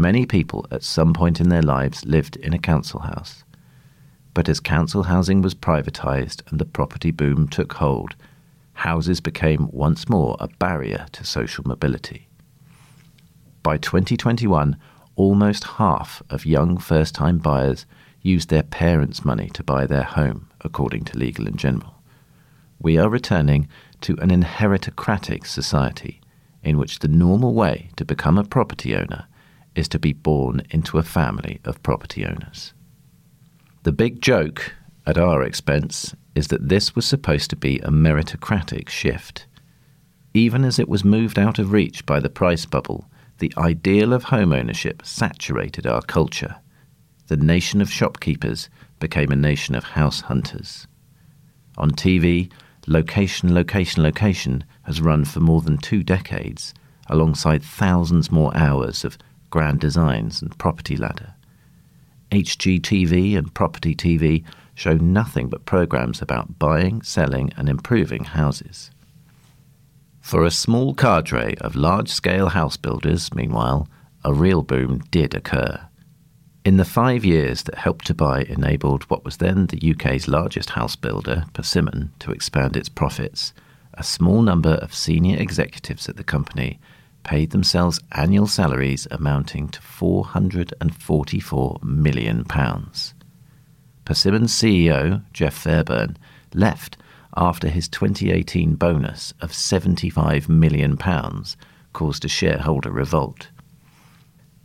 Many 0.00 0.26
people 0.26 0.64
at 0.70 0.84
some 0.84 1.12
point 1.12 1.40
in 1.40 1.48
their 1.48 1.60
lives 1.60 2.06
lived 2.06 2.36
in 2.36 2.52
a 2.52 2.58
council 2.60 3.00
house. 3.00 3.42
But 4.32 4.48
as 4.48 4.60
council 4.60 5.02
housing 5.02 5.42
was 5.42 5.56
privatised 5.56 6.48
and 6.48 6.60
the 6.60 6.64
property 6.64 7.10
boom 7.10 7.48
took 7.48 7.72
hold, 7.72 8.14
houses 8.74 9.20
became 9.20 9.68
once 9.72 10.08
more 10.08 10.36
a 10.38 10.46
barrier 10.46 11.06
to 11.10 11.24
social 11.24 11.64
mobility. 11.66 12.28
By 13.64 13.76
2021, 13.76 14.76
almost 15.16 15.64
half 15.64 16.22
of 16.30 16.46
young 16.46 16.78
first 16.78 17.16
time 17.16 17.38
buyers 17.38 17.84
used 18.22 18.50
their 18.50 18.62
parents' 18.62 19.24
money 19.24 19.50
to 19.54 19.64
buy 19.64 19.84
their 19.84 20.04
home, 20.04 20.48
according 20.60 21.06
to 21.06 21.18
Legal 21.18 21.48
and 21.48 21.58
General. 21.58 22.00
We 22.80 22.98
are 22.98 23.08
returning 23.08 23.66
to 24.02 24.16
an 24.20 24.30
inheritocratic 24.30 25.44
society 25.44 26.20
in 26.62 26.78
which 26.78 27.00
the 27.00 27.08
normal 27.08 27.52
way 27.52 27.90
to 27.96 28.04
become 28.04 28.38
a 28.38 28.44
property 28.44 28.94
owner 28.94 29.26
is 29.78 29.88
to 29.88 29.98
be 29.98 30.12
born 30.12 30.60
into 30.70 30.98
a 30.98 31.02
family 31.02 31.60
of 31.64 31.82
property 31.82 32.26
owners. 32.26 32.74
The 33.84 33.92
big 33.92 34.20
joke 34.20 34.74
at 35.06 35.16
our 35.16 35.42
expense 35.42 36.14
is 36.34 36.48
that 36.48 36.68
this 36.68 36.96
was 36.96 37.06
supposed 37.06 37.48
to 37.50 37.56
be 37.56 37.78
a 37.78 37.90
meritocratic 37.90 38.88
shift. 38.88 39.46
Even 40.34 40.64
as 40.64 40.78
it 40.78 40.88
was 40.88 41.04
moved 41.04 41.38
out 41.38 41.58
of 41.58 41.72
reach 41.72 42.04
by 42.04 42.18
the 42.18 42.28
price 42.28 42.66
bubble, 42.66 43.08
the 43.38 43.52
ideal 43.56 44.12
of 44.12 44.24
home 44.24 44.52
ownership 44.52 45.02
saturated 45.04 45.86
our 45.86 46.02
culture. 46.02 46.56
The 47.28 47.36
nation 47.36 47.80
of 47.80 47.90
shopkeepers 47.90 48.68
became 48.98 49.30
a 49.30 49.36
nation 49.36 49.76
of 49.76 49.84
house 49.84 50.22
hunters. 50.22 50.88
On 51.76 51.92
TV, 51.92 52.50
Location, 52.88 53.54
Location, 53.54 54.02
Location 54.02 54.64
has 54.82 55.00
run 55.00 55.24
for 55.24 55.38
more 55.38 55.60
than 55.60 55.78
two 55.78 56.02
decades, 56.02 56.74
alongside 57.06 57.62
thousands 57.62 58.32
more 58.32 58.54
hours 58.56 59.04
of 59.04 59.16
Grand 59.50 59.80
Designs 59.80 60.42
and 60.42 60.56
Property 60.58 60.96
Ladder. 60.96 61.34
HGTV 62.30 63.36
and 63.36 63.54
Property 63.54 63.94
TV 63.94 64.44
show 64.74 64.94
nothing 64.94 65.48
but 65.48 65.64
programs 65.64 66.22
about 66.22 66.58
buying, 66.58 67.02
selling, 67.02 67.52
and 67.56 67.68
improving 67.68 68.24
houses. 68.24 68.90
For 70.20 70.44
a 70.44 70.50
small 70.50 70.94
cadre 70.94 71.56
of 71.58 71.74
large 71.74 72.10
scale 72.10 72.50
house 72.50 72.76
builders, 72.76 73.34
meanwhile, 73.34 73.88
a 74.24 74.34
real 74.34 74.62
boom 74.62 74.98
did 75.10 75.34
occur. 75.34 75.80
In 76.64 76.76
the 76.76 76.84
five 76.84 77.24
years 77.24 77.62
that 77.62 77.76
Help 77.76 78.02
to 78.02 78.14
Buy 78.14 78.42
enabled 78.42 79.04
what 79.04 79.24
was 79.24 79.38
then 79.38 79.66
the 79.66 79.90
UK's 79.92 80.28
largest 80.28 80.70
house 80.70 80.96
builder, 80.96 81.46
Persimmon, 81.54 82.12
to 82.18 82.30
expand 82.30 82.76
its 82.76 82.90
profits, 82.90 83.54
a 83.94 84.04
small 84.04 84.42
number 84.42 84.74
of 84.74 84.94
senior 84.94 85.38
executives 85.38 86.08
at 86.08 86.16
the 86.16 86.24
company 86.24 86.78
paid 87.28 87.50
themselves 87.50 88.00
annual 88.12 88.46
salaries 88.46 89.06
amounting 89.10 89.68
to 89.68 89.80
£444 89.80 91.82
million. 91.82 92.42
Persimmon's 94.06 94.54
CEO, 94.54 95.22
Jeff 95.34 95.52
Fairburn, 95.52 96.16
left 96.54 96.96
after 97.36 97.68
his 97.68 97.86
2018 97.86 98.76
bonus 98.76 99.34
of 99.42 99.52
£75 99.52 100.48
million 100.48 100.96
caused 101.92 102.24
a 102.24 102.28
shareholder 102.28 102.90
revolt. 102.90 103.50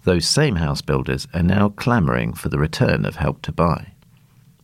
Those 0.06 0.26
same 0.26 0.56
house 0.56 0.82
builders 0.82 1.28
are 1.34 1.43
now 1.43 1.67
clamouring 1.67 2.32
for 2.32 2.47
the 2.47 2.60
return 2.60 3.06
of 3.06 3.17
Help 3.17 3.41
to 3.41 3.52
Buy. 3.52 3.88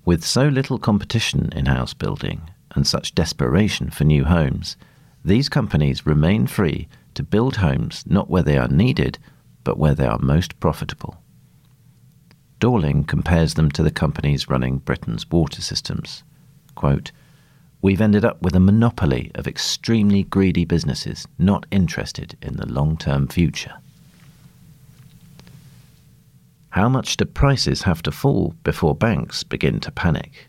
With 0.05 0.23
so 0.23 0.47
little 0.47 0.79
competition 0.79 1.49
in 1.53 1.65
house 1.65 1.93
building 1.93 2.49
and 2.71 2.87
such 2.87 3.13
desperation 3.13 3.89
for 3.89 4.05
new 4.05 4.23
homes, 4.23 4.77
these 5.25 5.49
companies 5.49 6.05
remain 6.05 6.47
free 6.47 6.87
to 7.15 7.23
build 7.23 7.57
homes 7.57 8.03
not 8.07 8.29
where 8.29 8.43
they 8.43 8.57
are 8.57 8.67
needed, 8.67 9.17
but 9.63 9.77
where 9.77 9.95
they 9.95 10.05
are 10.05 10.19
most 10.19 10.59
profitable. 10.59 11.21
Dorling 12.59 13.07
compares 13.07 13.53
them 13.53 13.71
to 13.71 13.83
the 13.83 13.91
companies 13.91 14.49
running 14.49 14.79
Britain's 14.79 15.29
water 15.29 15.61
systems. 15.61 16.23
Quote, 16.75 17.11
We've 17.81 18.01
ended 18.01 18.25
up 18.25 18.41
with 18.41 18.55
a 18.55 18.59
monopoly 18.59 19.31
of 19.35 19.47
extremely 19.47 20.23
greedy 20.23 20.65
businesses 20.65 21.25
not 21.37 21.65
interested 21.71 22.37
in 22.41 22.57
the 22.57 22.67
long 22.67 22.97
term 22.97 23.27
future. 23.27 23.75
How 26.71 26.89
much 26.89 27.15
do 27.15 27.25
prices 27.25 27.83
have 27.83 28.03
to 28.03 28.11
fall 28.11 28.53
before 28.63 28.93
banks 28.93 29.43
begin 29.43 29.79
to 29.79 29.91
panic? 29.91 30.48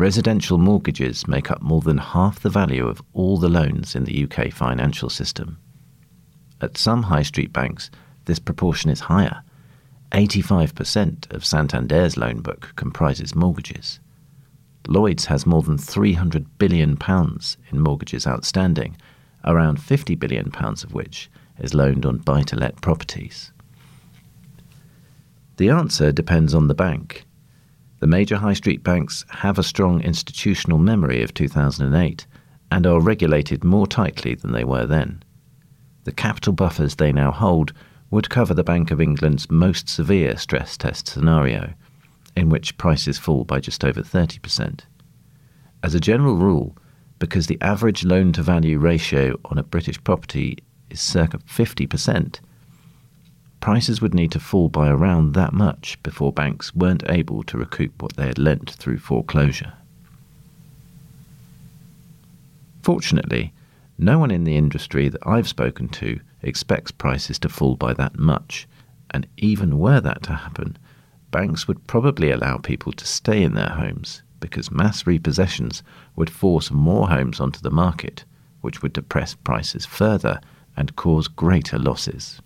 Residential 0.00 0.56
mortgages 0.56 1.28
make 1.28 1.50
up 1.50 1.60
more 1.60 1.82
than 1.82 1.98
half 1.98 2.40
the 2.40 2.48
value 2.48 2.88
of 2.88 3.02
all 3.12 3.36
the 3.36 3.50
loans 3.50 3.94
in 3.94 4.04
the 4.04 4.24
UK 4.24 4.50
financial 4.50 5.10
system. 5.10 5.58
At 6.62 6.78
some 6.78 7.02
high 7.02 7.22
street 7.22 7.52
banks, 7.52 7.90
this 8.24 8.38
proportion 8.38 8.90
is 8.90 9.00
higher. 9.00 9.42
85% 10.12 11.30
of 11.34 11.44
Santander's 11.44 12.16
loan 12.16 12.40
book 12.40 12.72
comprises 12.76 13.34
mortgages. 13.34 14.00
Lloyds 14.88 15.26
has 15.26 15.44
more 15.44 15.62
than 15.62 15.76
£300 15.76 16.46
billion 16.56 16.96
in 17.70 17.78
mortgages 17.78 18.26
outstanding, 18.26 18.96
around 19.44 19.76
£50 19.76 20.18
billion 20.18 20.50
of 20.56 20.94
which 20.94 21.30
is 21.58 21.74
loaned 21.74 22.06
on 22.06 22.16
buy 22.16 22.40
to 22.44 22.56
let 22.56 22.80
properties. 22.80 23.52
The 25.58 25.68
answer 25.68 26.10
depends 26.10 26.54
on 26.54 26.68
the 26.68 26.74
bank. 26.74 27.26
The 28.00 28.06
major 28.06 28.36
high 28.36 28.54
street 28.54 28.82
banks 28.82 29.24
have 29.28 29.58
a 29.58 29.62
strong 29.62 30.00
institutional 30.00 30.78
memory 30.78 31.22
of 31.22 31.34
2008 31.34 32.26
and 32.72 32.86
are 32.86 33.00
regulated 33.00 33.62
more 33.62 33.86
tightly 33.86 34.34
than 34.34 34.52
they 34.52 34.64
were 34.64 34.86
then. 34.86 35.22
The 36.04 36.12
capital 36.12 36.54
buffers 36.54 36.94
they 36.94 37.12
now 37.12 37.30
hold 37.30 37.74
would 38.10 38.30
cover 38.30 38.54
the 38.54 38.64
Bank 38.64 38.90
of 38.90 39.00
England's 39.00 39.50
most 39.50 39.88
severe 39.88 40.36
stress 40.38 40.78
test 40.78 41.08
scenario, 41.08 41.74
in 42.34 42.48
which 42.48 42.78
prices 42.78 43.18
fall 43.18 43.44
by 43.44 43.60
just 43.60 43.84
over 43.84 44.00
30%. 44.00 44.80
As 45.82 45.94
a 45.94 46.00
general 46.00 46.36
rule, 46.36 46.76
because 47.18 47.46
the 47.46 47.60
average 47.60 48.02
loan 48.02 48.32
to 48.32 48.42
value 48.42 48.78
ratio 48.78 49.38
on 49.44 49.58
a 49.58 49.62
British 49.62 50.02
property 50.02 50.56
is 50.88 51.00
circa 51.00 51.38
50%, 51.38 52.40
prices 53.60 54.00
would 54.00 54.14
need 54.14 54.32
to 54.32 54.40
fall 54.40 54.68
by 54.68 54.88
around 54.88 55.34
that 55.34 55.52
much 55.52 56.02
before 56.02 56.32
banks 56.32 56.74
weren't 56.74 57.08
able 57.08 57.42
to 57.44 57.58
recoup 57.58 58.02
what 58.02 58.16
they 58.16 58.26
had 58.26 58.38
lent 58.38 58.70
through 58.70 58.98
foreclosure. 58.98 59.72
Fortunately, 62.82 63.52
no 63.98 64.18
one 64.18 64.30
in 64.30 64.44
the 64.44 64.56
industry 64.56 65.10
that 65.10 65.26
I've 65.26 65.48
spoken 65.48 65.88
to 65.88 66.20
expects 66.42 66.90
prices 66.90 67.38
to 67.40 67.50
fall 67.50 67.76
by 67.76 67.92
that 67.94 68.18
much, 68.18 68.66
and 69.10 69.26
even 69.36 69.78
were 69.78 70.00
that 70.00 70.22
to 70.24 70.34
happen, 70.34 70.78
banks 71.30 71.68
would 71.68 71.86
probably 71.86 72.30
allow 72.30 72.56
people 72.56 72.92
to 72.92 73.06
stay 73.06 73.42
in 73.42 73.54
their 73.54 73.68
homes 73.68 74.22
because 74.40 74.70
mass 74.70 75.02
repossessions 75.02 75.82
would 76.16 76.30
force 76.30 76.70
more 76.70 77.08
homes 77.08 77.40
onto 77.40 77.60
the 77.60 77.70
market, 77.70 78.24
which 78.62 78.82
would 78.82 78.94
depress 78.94 79.34
prices 79.34 79.84
further 79.84 80.40
and 80.76 80.96
cause 80.96 81.28
greater 81.28 81.78
losses. 81.78 82.40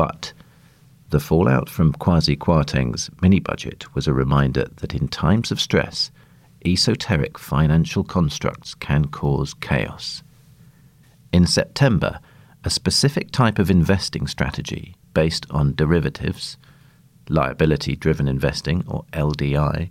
But 0.00 0.32
the 1.10 1.20
fallout 1.20 1.68
from 1.68 1.92
Kwasi 1.92 2.34
Kwarteng's 2.34 3.10
mini 3.20 3.38
budget 3.38 3.94
was 3.94 4.06
a 4.06 4.14
reminder 4.14 4.66
that 4.76 4.94
in 4.94 5.08
times 5.08 5.52
of 5.52 5.60
stress, 5.60 6.10
esoteric 6.64 7.36
financial 7.36 8.02
constructs 8.02 8.74
can 8.74 9.08
cause 9.08 9.52
chaos. 9.52 10.22
In 11.34 11.46
September, 11.46 12.18
a 12.64 12.70
specific 12.70 13.30
type 13.30 13.58
of 13.58 13.70
investing 13.70 14.26
strategy 14.26 14.96
based 15.12 15.44
on 15.50 15.74
derivatives, 15.74 16.56
liability 17.28 17.94
driven 17.94 18.26
investing, 18.26 18.82
or 18.86 19.04
LDI, 19.12 19.90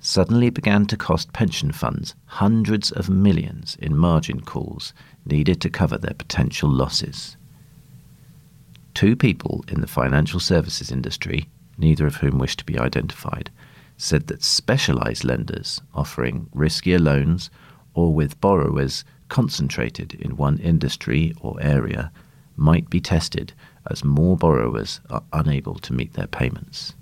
suddenly 0.00 0.48
began 0.48 0.86
to 0.86 0.96
cost 0.96 1.34
pension 1.34 1.72
funds 1.72 2.14
hundreds 2.24 2.90
of 2.90 3.10
millions 3.10 3.76
in 3.82 3.98
margin 3.98 4.40
calls 4.40 4.94
needed 5.26 5.60
to 5.60 5.68
cover 5.68 5.98
their 5.98 6.14
potential 6.14 6.70
losses. 6.70 7.36
Two 8.94 9.16
people 9.16 9.64
in 9.68 9.80
the 9.80 9.86
financial 9.86 10.40
services 10.40 10.90
industry, 10.90 11.48
neither 11.78 12.06
of 12.06 12.16
whom 12.16 12.38
wish 12.38 12.56
to 12.56 12.64
be 12.64 12.78
identified, 12.78 13.50
said 13.96 14.26
that 14.26 14.42
specialized 14.42 15.24
lenders 15.24 15.80
offering 15.94 16.48
riskier 16.54 17.00
loans 17.00 17.50
or 17.94 18.12
with 18.12 18.40
borrowers 18.40 19.04
concentrated 19.28 20.14
in 20.14 20.36
one 20.36 20.58
industry 20.58 21.34
or 21.40 21.56
area 21.60 22.10
might 22.56 22.90
be 22.90 23.00
tested 23.00 23.52
as 23.90 24.04
more 24.04 24.36
borrowers 24.36 25.00
are 25.08 25.22
unable 25.32 25.74
to 25.76 25.92
meet 25.92 26.12
their 26.14 26.26
payments. 26.26 26.94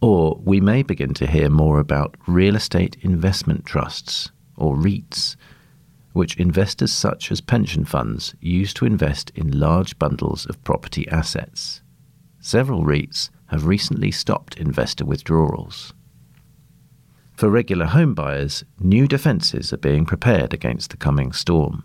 Or 0.00 0.40
we 0.44 0.60
may 0.60 0.82
begin 0.82 1.14
to 1.14 1.26
hear 1.26 1.48
more 1.50 1.78
about 1.78 2.16
real 2.26 2.56
estate 2.56 2.96
investment 3.00 3.64
trusts, 3.64 4.30
or 4.56 4.76
REITs, 4.76 5.36
which 6.16 6.38
investors 6.38 6.90
such 6.90 7.30
as 7.30 7.42
pension 7.42 7.84
funds 7.84 8.34
use 8.40 8.72
to 8.72 8.86
invest 8.86 9.30
in 9.34 9.60
large 9.60 9.98
bundles 9.98 10.46
of 10.46 10.64
property 10.64 11.06
assets. 11.08 11.82
Several 12.40 12.84
REITs 12.84 13.28
have 13.48 13.66
recently 13.66 14.10
stopped 14.10 14.56
investor 14.56 15.04
withdrawals. 15.04 15.92
For 17.34 17.50
regular 17.50 17.84
home 17.84 18.14
buyers, 18.14 18.64
new 18.80 19.06
defences 19.06 19.74
are 19.74 19.76
being 19.76 20.06
prepared 20.06 20.54
against 20.54 20.88
the 20.88 20.96
coming 20.96 21.32
storm. 21.32 21.84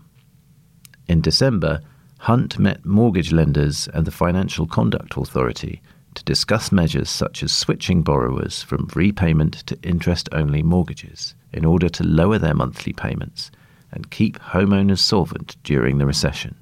In 1.06 1.20
December, 1.20 1.82
Hunt 2.20 2.58
met 2.58 2.86
mortgage 2.86 3.32
lenders 3.32 3.86
and 3.92 4.06
the 4.06 4.10
Financial 4.10 4.66
Conduct 4.66 5.14
Authority 5.18 5.82
to 6.14 6.24
discuss 6.24 6.72
measures 6.72 7.10
such 7.10 7.42
as 7.42 7.52
switching 7.52 8.02
borrowers 8.02 8.62
from 8.62 8.88
repayment 8.94 9.54
to 9.66 9.78
interest 9.82 10.30
only 10.32 10.62
mortgages 10.62 11.34
in 11.52 11.66
order 11.66 11.90
to 11.90 12.02
lower 12.02 12.38
their 12.38 12.54
monthly 12.54 12.94
payments 12.94 13.50
and 13.92 14.10
keep 14.10 14.38
homeowners 14.38 14.98
solvent 14.98 15.56
during 15.62 15.98
the 15.98 16.06
recession. 16.06 16.56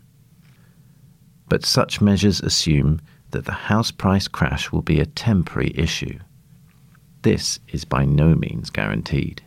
But 1.49 1.65
such 1.65 2.01
measures 2.01 2.41
assume 2.41 3.01
that 3.31 3.45
the 3.45 3.53
house 3.53 3.91
price 3.91 4.29
crash 4.29 4.73
will 4.73 4.83
be 4.83 5.01
a 5.01 5.07
temporary 5.07 5.73
issue. 5.75 6.19
This 7.23 7.61
is 7.69 7.85
by 7.85 8.05
no 8.05 8.35
means 8.35 8.71
guaranteed. 8.71 9.43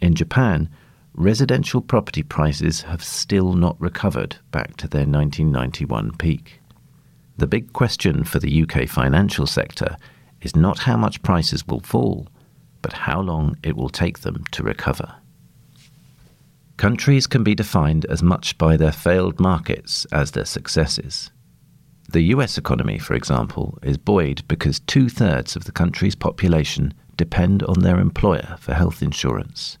In 0.00 0.14
Japan, 0.14 0.68
residential 1.14 1.80
property 1.80 2.22
prices 2.22 2.82
have 2.82 3.02
still 3.02 3.54
not 3.54 3.80
recovered 3.80 4.36
back 4.50 4.76
to 4.76 4.88
their 4.88 5.06
1991 5.06 6.16
peak. 6.16 6.60
The 7.38 7.46
big 7.46 7.72
question 7.72 8.24
for 8.24 8.38
the 8.38 8.62
UK 8.62 8.88
financial 8.88 9.46
sector 9.46 9.96
is 10.42 10.56
not 10.56 10.80
how 10.80 10.96
much 10.96 11.22
prices 11.22 11.66
will 11.66 11.80
fall, 11.80 12.28
but 12.82 12.92
how 12.92 13.20
long 13.20 13.56
it 13.62 13.76
will 13.76 13.88
take 13.88 14.20
them 14.20 14.44
to 14.52 14.62
recover. 14.62 15.16
Countries 16.76 17.26
can 17.26 17.42
be 17.42 17.54
defined 17.54 18.04
as 18.06 18.22
much 18.22 18.58
by 18.58 18.76
their 18.76 18.92
failed 18.92 19.40
markets 19.40 20.04
as 20.12 20.32
their 20.32 20.44
successes. 20.44 21.30
The 22.12 22.20
US 22.34 22.58
economy, 22.58 22.98
for 22.98 23.14
example, 23.14 23.78
is 23.82 23.96
buoyed 23.96 24.46
because 24.46 24.80
two 24.80 25.08
thirds 25.08 25.56
of 25.56 25.64
the 25.64 25.72
country's 25.72 26.14
population 26.14 26.92
depend 27.16 27.62
on 27.62 27.80
their 27.80 27.98
employer 27.98 28.58
for 28.60 28.74
health 28.74 29.02
insurance. 29.02 29.78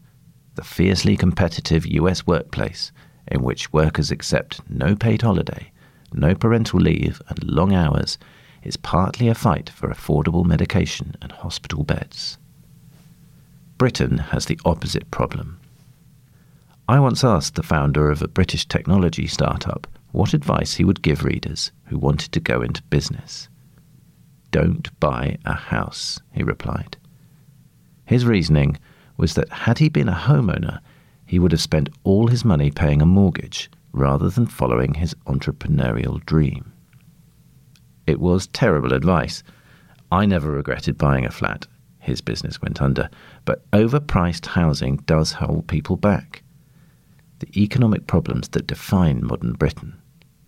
The 0.54 0.64
fiercely 0.64 1.18
competitive 1.18 1.86
US 1.86 2.26
workplace, 2.26 2.92
in 3.28 3.42
which 3.42 3.74
workers 3.74 4.10
accept 4.10 4.62
no 4.70 4.96
paid 4.96 5.20
holiday, 5.20 5.72
no 6.14 6.34
parental 6.34 6.80
leave, 6.80 7.20
and 7.28 7.44
long 7.44 7.74
hours, 7.74 8.16
is 8.62 8.78
partly 8.78 9.28
a 9.28 9.34
fight 9.34 9.68
for 9.68 9.90
affordable 9.90 10.46
medication 10.46 11.14
and 11.20 11.30
hospital 11.30 11.84
beds. 11.84 12.38
Britain 13.76 14.16
has 14.18 14.46
the 14.46 14.58
opposite 14.64 15.10
problem. 15.10 15.60
I 16.88 17.00
once 17.00 17.24
asked 17.24 17.56
the 17.56 17.64
founder 17.64 18.12
of 18.12 18.22
a 18.22 18.28
British 18.28 18.64
technology 18.66 19.26
startup 19.26 19.88
what 20.12 20.34
advice 20.34 20.74
he 20.74 20.84
would 20.84 21.02
give 21.02 21.24
readers 21.24 21.72
who 21.86 21.98
wanted 21.98 22.30
to 22.30 22.40
go 22.40 22.62
into 22.62 22.80
business. 22.84 23.48
Don't 24.52 24.88
buy 25.00 25.36
a 25.44 25.54
house, 25.54 26.20
he 26.30 26.44
replied. 26.44 26.96
His 28.04 28.24
reasoning 28.24 28.78
was 29.16 29.34
that 29.34 29.50
had 29.50 29.78
he 29.78 29.88
been 29.88 30.08
a 30.08 30.14
homeowner, 30.14 30.78
he 31.24 31.40
would 31.40 31.50
have 31.50 31.60
spent 31.60 31.88
all 32.04 32.28
his 32.28 32.44
money 32.44 32.70
paying 32.70 33.02
a 33.02 33.06
mortgage 33.06 33.68
rather 33.92 34.30
than 34.30 34.46
following 34.46 34.94
his 34.94 35.12
entrepreneurial 35.26 36.24
dream. 36.24 36.72
It 38.06 38.20
was 38.20 38.46
terrible 38.46 38.92
advice. 38.92 39.42
I 40.12 40.24
never 40.24 40.52
regretted 40.52 40.96
buying 40.96 41.24
a 41.24 41.32
flat. 41.32 41.66
His 41.98 42.20
business 42.20 42.62
went 42.62 42.80
under, 42.80 43.10
but 43.44 43.68
overpriced 43.72 44.46
housing 44.46 44.98
does 44.98 45.32
hold 45.32 45.66
people 45.66 45.96
back. 45.96 46.44
The 47.38 47.62
economic 47.62 48.06
problems 48.06 48.48
that 48.48 48.66
define 48.66 49.24
modern 49.24 49.52
Britain 49.52 50.00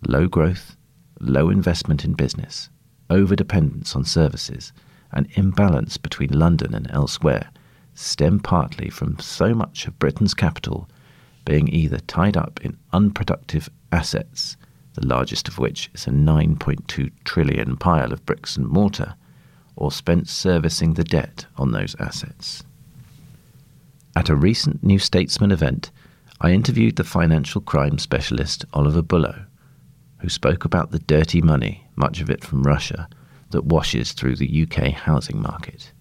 low 0.07 0.27
growth, 0.27 0.75
low 1.19 1.49
investment 1.49 2.05
in 2.05 2.13
business, 2.13 2.69
overdependence 3.09 3.95
on 3.95 4.05
services, 4.05 4.71
and 5.11 5.27
imbalance 5.33 5.97
between 5.97 6.31
London 6.31 6.73
and 6.73 6.89
elsewhere 6.91 7.51
stem 7.93 8.39
partly 8.39 8.89
from 8.89 9.19
so 9.19 9.53
much 9.53 9.85
of 9.85 9.99
Britain's 9.99 10.33
capital 10.33 10.89
being 11.45 11.67
either 11.67 11.99
tied 11.99 12.37
up 12.37 12.59
in 12.63 12.77
unproductive 12.93 13.69
assets, 13.91 14.55
the 14.93 15.05
largest 15.05 15.47
of 15.47 15.57
which 15.57 15.89
is 15.93 16.07
a 16.07 16.11
9.2 16.11 17.11
trillion 17.23 17.75
pile 17.75 18.13
of 18.13 18.25
bricks 18.25 18.55
and 18.55 18.67
mortar, 18.67 19.15
or 19.75 19.91
spent 19.91 20.27
servicing 20.27 20.93
the 20.93 21.03
debt 21.03 21.45
on 21.57 21.71
those 21.71 21.95
assets. 21.99 22.63
At 24.15 24.29
a 24.29 24.35
recent 24.35 24.83
New 24.83 24.99
Statesman 24.99 25.51
event, 25.51 25.91
I 26.41 26.51
interviewed 26.51 26.95
the 26.95 27.03
financial 27.03 27.61
crime 27.61 27.97
specialist 27.97 28.65
Oliver 28.73 29.01
Bullough 29.01 29.45
who 30.19 30.29
spoke 30.29 30.65
about 30.65 30.91
the 30.91 30.99
dirty 30.99 31.41
money, 31.41 31.85
much 31.95 32.21
of 32.21 32.29
it 32.29 32.43
from 32.43 32.63
Russia, 32.63 33.07
that 33.51 33.65
washes 33.65 34.11
through 34.11 34.35
the 34.35 34.63
UK 34.63 34.91
housing 34.91 35.41
market. 35.41 35.91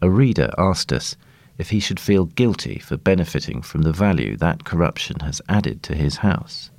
A 0.00 0.10
reader 0.10 0.50
asked 0.58 0.92
us 0.92 1.14
if 1.58 1.70
he 1.70 1.78
should 1.78 2.00
feel 2.00 2.24
guilty 2.24 2.78
for 2.78 2.96
benefiting 2.96 3.62
from 3.62 3.82
the 3.82 3.92
value 3.92 4.36
that 4.38 4.64
corruption 4.64 5.20
has 5.20 5.42
added 5.48 5.82
to 5.84 5.94
his 5.94 6.16
house. 6.16 6.70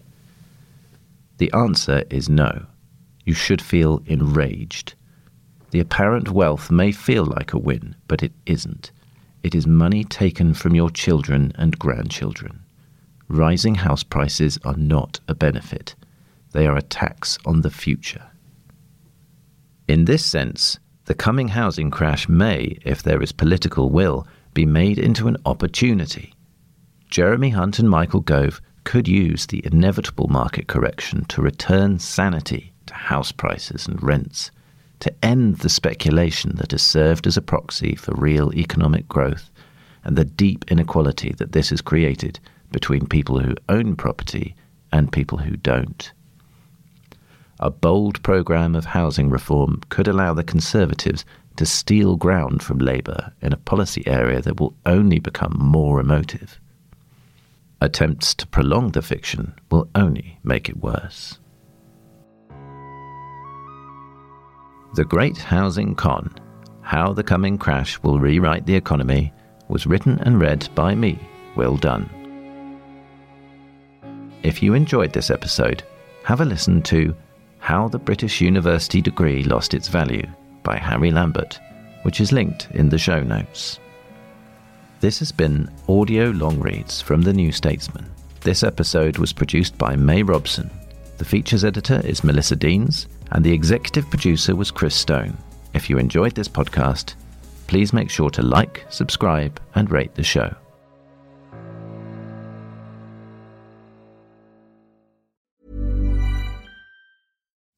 The 1.38 1.54
answer 1.54 2.04
is 2.10 2.28
no. 2.30 2.66
You 3.26 3.34
should 3.34 3.62
feel 3.62 4.02
enraged. 4.06 4.96
The 5.72 5.80
apparent 5.80 6.30
wealth 6.30 6.70
may 6.70 6.92
feel 6.92 7.26
like 7.26 7.54
a 7.54 7.60
win, 7.60 7.96
but 8.08 8.24
it 8.24 8.34
isn't. 8.46 8.92
It 9.44 9.54
is 9.54 9.68
money 9.68 10.04
taken 10.04 10.54
from 10.54 10.74
your 10.74 10.90
children 10.90 11.52
and 11.56 11.78
grandchildren. 11.78 12.64
Rising 13.28 13.76
house 13.76 14.04
prices 14.04 14.58
are 14.66 14.78
not 14.78 15.20
a 15.28 15.36
benefit 15.36 15.96
they 16.54 16.68
are 16.68 16.78
a 16.78 16.82
tax 16.82 17.38
on 17.46 17.62
the 17.62 17.70
future. 17.70 18.24
In 19.88 20.06
this 20.06 20.24
sense, 20.24 20.80
the 21.06 21.14
coming 21.14 21.50
housing 21.50 21.92
crash 21.92 22.30
may, 22.30 22.78
if 22.86 23.04
there 23.04 23.22
is 23.22 23.32
political 23.34 23.90
will, 23.90 24.26
be 24.54 24.66
made 24.66 24.98
into 24.98 25.28
an 25.28 25.38
opportunity. 25.46 26.34
Jeremy 27.10 27.50
Hunt 27.50 27.80
and 27.80 27.90
Michael 27.90 28.22
Gove 28.22 28.62
could 28.86 29.08
use 29.08 29.48
the 29.48 29.66
inevitable 29.66 30.28
market 30.28 30.68
correction 30.68 31.26
to 31.26 31.42
return 31.42 32.00
sanity 32.00 32.72
to 32.86 32.94
house 32.94 33.32
prices 33.32 33.88
and 33.88 34.02
rents, 34.02 34.52
to 35.04 35.14
end 35.22 35.58
the 35.58 35.68
speculation 35.68 36.56
that 36.56 36.72
has 36.72 36.82
served 36.82 37.28
as 37.28 37.36
a 37.36 37.42
proxy 37.42 37.94
for 37.94 38.16
real 38.16 38.54
economic 38.54 39.06
growth 39.10 39.52
and 40.06 40.16
the 40.18 40.24
deep 40.24 40.64
inequality 40.72 41.34
that 41.38 41.52
this 41.52 41.72
has 41.72 41.82
created 41.82 42.40
between 42.72 43.06
people 43.06 43.38
who 43.40 43.54
own 43.68 43.98
property 43.98 44.56
and 44.94 45.12
people 45.12 45.40
who 45.40 45.58
don't. 45.58 46.14
A 47.60 47.70
bold 47.70 48.24
programme 48.24 48.78
of 48.78 48.86
housing 48.86 49.30
reform 49.30 49.82
could 49.90 50.08
allow 50.08 50.34
the 50.34 50.42
Conservatives 50.42 51.26
to 51.58 51.66
steal 51.66 52.16
ground 52.16 52.64
from 52.64 52.78
Labour 52.78 53.34
in 53.42 53.52
a 53.52 53.58
policy 53.58 54.08
area 54.08 54.42
that 54.42 54.58
will 54.58 54.74
only 54.86 55.20
become 55.20 55.58
more 55.60 56.00
emotive. 56.00 56.62
Attempts 57.82 58.34
to 58.36 58.48
prolong 58.48 58.92
the 58.92 59.02
fiction 59.02 59.54
will 59.70 59.90
only 59.96 60.40
make 60.46 60.70
it 60.70 60.78
worse. 60.78 61.40
The 64.96 65.04
Great 65.04 65.40
Housing 65.40 65.96
Con 65.96 66.32
How 66.82 67.14
the 67.14 67.24
Coming 67.24 67.58
Crash 67.58 67.98
Will 68.04 68.20
Rewrite 68.20 68.68
the 68.68 68.76
Economy 68.76 69.34
was 69.68 69.88
written 69.88 70.20
and 70.20 70.40
read 70.40 70.70
by 70.76 70.94
me, 70.94 71.18
Will 71.56 71.78
Dunn. 71.78 72.08
If 74.44 74.62
you 74.62 74.76
enjoyed 74.76 75.12
this 75.12 75.32
episode, 75.32 75.82
have 76.26 76.42
a 76.42 76.46
listen 76.46 76.84
to 76.84 77.16
how 77.58 77.88
the 77.88 77.98
British 77.98 78.40
University 78.40 79.02
Degree 79.02 79.44
Lost 79.44 79.74
Its 79.74 79.88
Value 79.88 80.28
by 80.62 80.78
Harry 80.78 81.10
Lambert, 81.10 81.60
which 82.04 82.22
is 82.22 82.32
linked 82.32 82.68
in 82.76 82.90
the 82.90 83.00
show 83.00 83.24
notes. 83.24 83.80
This 85.00 85.18
has 85.18 85.32
been 85.32 85.72
Audio 85.90 86.30
Long 86.30 86.60
Reads 86.60 87.02
from 87.02 87.24
The 87.24 87.34
New 87.34 87.52
Statesman. 87.52 88.06
This 88.42 88.62
episode 88.62 89.18
was 89.18 89.34
produced 89.34 89.76
by 89.76 89.96
May 89.96 90.22
Robson. 90.22 90.70
The 91.18 91.26
features 91.26 91.66
editor 91.66 92.00
is 92.06 92.24
Melissa 92.24 92.56
Deans, 92.56 93.08
and 93.32 93.44
the 93.44 93.52
executive 93.52 94.10
producer 94.10 94.56
was 94.56 94.72
Chris 94.72 94.96
Stone. 94.96 95.38
If 95.74 95.90
you 95.90 95.98
enjoyed 95.98 96.36
this 96.36 96.48
podcast, 96.48 97.16
please 97.68 97.94
make 97.94 98.10
sure 98.10 98.30
to 98.32 98.42
like, 98.42 98.86
subscribe, 98.90 99.60
and 99.76 99.90
rate 99.90 100.16
the 100.16 100.24
show. 100.24 100.56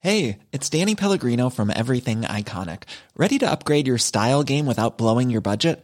Hey, 0.06 0.38
it's 0.52 0.70
Danny 0.70 0.94
Pellegrino 0.94 1.50
from 1.50 1.72
Everything 1.76 2.22
Iconic. 2.22 2.84
Ready 3.18 3.40
to 3.40 3.50
upgrade 3.50 3.88
your 3.88 3.98
style 3.98 4.44
game 4.44 4.68
without 4.68 5.00
blowing 5.00 5.32
your 5.32 5.42
budget? 5.42 5.84